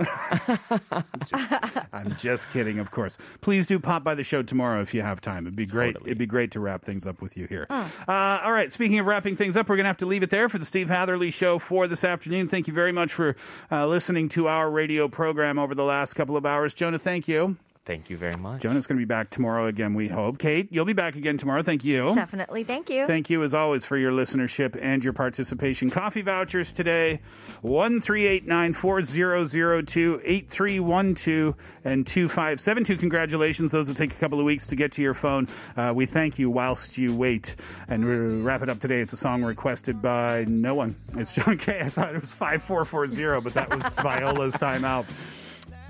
I'm 1.94 2.16
just 2.18 2.50
kidding, 2.52 2.80
of 2.80 2.92
course. 2.92 3.18
Please 3.42 3.68
do 3.68 3.80
pop 3.80 4.04
by 4.04 4.16
the 4.16 4.24
show 4.24 4.42
tomorrow 4.44 4.82
if 4.82 4.94
you 4.94 5.02
have 5.02 5.22
time. 5.22 5.46
It'd 5.46 5.56
be 5.56 5.66
great. 5.66 5.94
Totally. 5.94 6.10
It'd 6.12 6.18
be 6.18 6.26
great 6.26 6.52
to 6.52 6.60
wrap 6.60 6.84
things 6.84 7.06
up 7.06 7.22
with 7.22 7.38
you 7.38 7.48
here. 7.48 7.68
Uh, 7.70 7.86
all 8.08 8.52
right. 8.52 8.72
Speaking 8.72 9.00
of 9.00 9.06
wrapping 9.06 9.36
things 9.36 9.56
up, 9.56 9.70
we're 9.70 9.76
going 9.76 9.86
to 9.86 9.90
have 9.90 9.98
to 9.98 10.06
leave 10.06 10.24
it 10.24 10.30
there 10.30 10.50
for 10.50 10.58
the 10.58 10.66
Steve 10.66 10.90
Hatherley 10.90 11.32
Show 11.32 11.60
for 11.60 11.88
this 11.88 12.04
afternoon. 12.04 12.48
Thank 12.48 12.68
you 12.68 12.74
very 12.74 12.92
much 12.92 13.14
for 13.14 13.36
uh, 13.72 13.88
listening 13.88 14.30
to 14.30 14.48
our 14.48 14.70
radio 14.70 15.08
program 15.08 15.60
over 15.60 15.76
the 15.76 15.84
last 15.84 16.14
couple 16.14 16.36
of 16.38 16.46
hours. 16.46 16.74
Jonah, 16.74 17.00
thank 17.00 17.28
you. 17.28 17.58
Thank 17.86 18.10
you 18.10 18.18
very 18.18 18.36
much. 18.38 18.64
Jonah's 18.64 18.88
going 18.88 18.98
to 18.98 19.02
be 19.02 19.06
back 19.06 19.30
tomorrow 19.30 19.68
again, 19.68 19.94
we 19.94 20.08
hope. 20.08 20.40
Kate, 20.40 20.68
you'll 20.72 20.86
be 20.86 20.94
back 20.94 21.16
again 21.16 21.38
tomorrow. 21.38 21.62
Thank 21.62 21.84
you. 21.84 22.16
Definitely. 22.16 22.64
Thank 22.64 22.90
you. 22.90 23.06
Thank 23.06 23.30
you, 23.30 23.44
as 23.44 23.54
always, 23.54 23.86
for 23.86 23.96
your 23.96 24.12
listenership 24.12 24.76
and 24.82 25.04
your 25.04 25.14
participation. 25.14 25.92
Coffee 25.92 26.24
vouchers 26.24 26.72
today 26.72 27.22
1389 27.62 28.74
4002 28.74 30.22
8312 30.24 31.56
and 31.84 32.08
2572. 32.08 32.98
Congratulations. 32.98 33.72
Those 33.72 33.88
will 33.88 33.96
take 33.96 34.14
a 34.14 34.18
couple 34.18 34.40
of 34.40 34.46
weeks 34.46 34.66
to 34.66 34.76
get 34.76 34.92
to 34.94 35.04
your 35.04 35.14
phone. 35.14 35.48
Uh, 35.78 35.94
we 35.96 36.08
thank 36.08 36.40
you 36.40 36.50
whilst 36.50 36.98
you 36.98 37.16
wait. 37.16 37.56
And 37.88 38.04
we 38.04 38.16
wrap 38.42 38.64
it 38.64 38.70
up 38.70 38.80
today. 38.80 39.02
It's 39.02 39.14
a 39.14 39.18
song 39.18 39.44
requested 39.44 40.02
by 40.02 40.46
no 40.48 40.74
one. 40.74 40.96
It's 41.18 41.34
John 41.34 41.60
K. 41.60 41.82
I 41.82 41.90
thought 41.90 42.16
it 42.16 42.22
was 42.22 42.34
5440, 42.34 43.42
but 43.42 43.54
that 43.54 43.70
was 43.70 43.84
Viola's 44.04 44.56
timeout. 44.56 45.06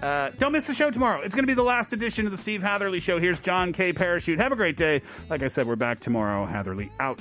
Uh, 0.05 0.29
don't 0.37 0.51
miss 0.51 0.67
the 0.67 0.73
show 0.73 0.91
tomorrow. 0.91 1.21
It's 1.21 1.33
going 1.33 1.45
to 1.45 1.47
be 1.47 1.55
the 1.55 1.63
last 1.63 1.91
edition 1.91 2.27
of 2.27 2.31
the 2.31 2.37
Steve 2.37 2.61
Hatherley 2.61 2.99
Show. 2.99 3.19
Here's 3.19 3.39
John 3.39 3.73
K. 3.73 3.91
Parachute. 3.91 4.37
Have 4.37 4.51
a 4.51 4.55
great 4.55 4.77
day. 4.77 5.01
Like 5.31 5.41
I 5.41 5.47
said, 5.47 5.65
we're 5.65 5.75
back 5.75 5.99
tomorrow. 5.99 6.45
Hatherley 6.45 6.91
out. 6.99 7.19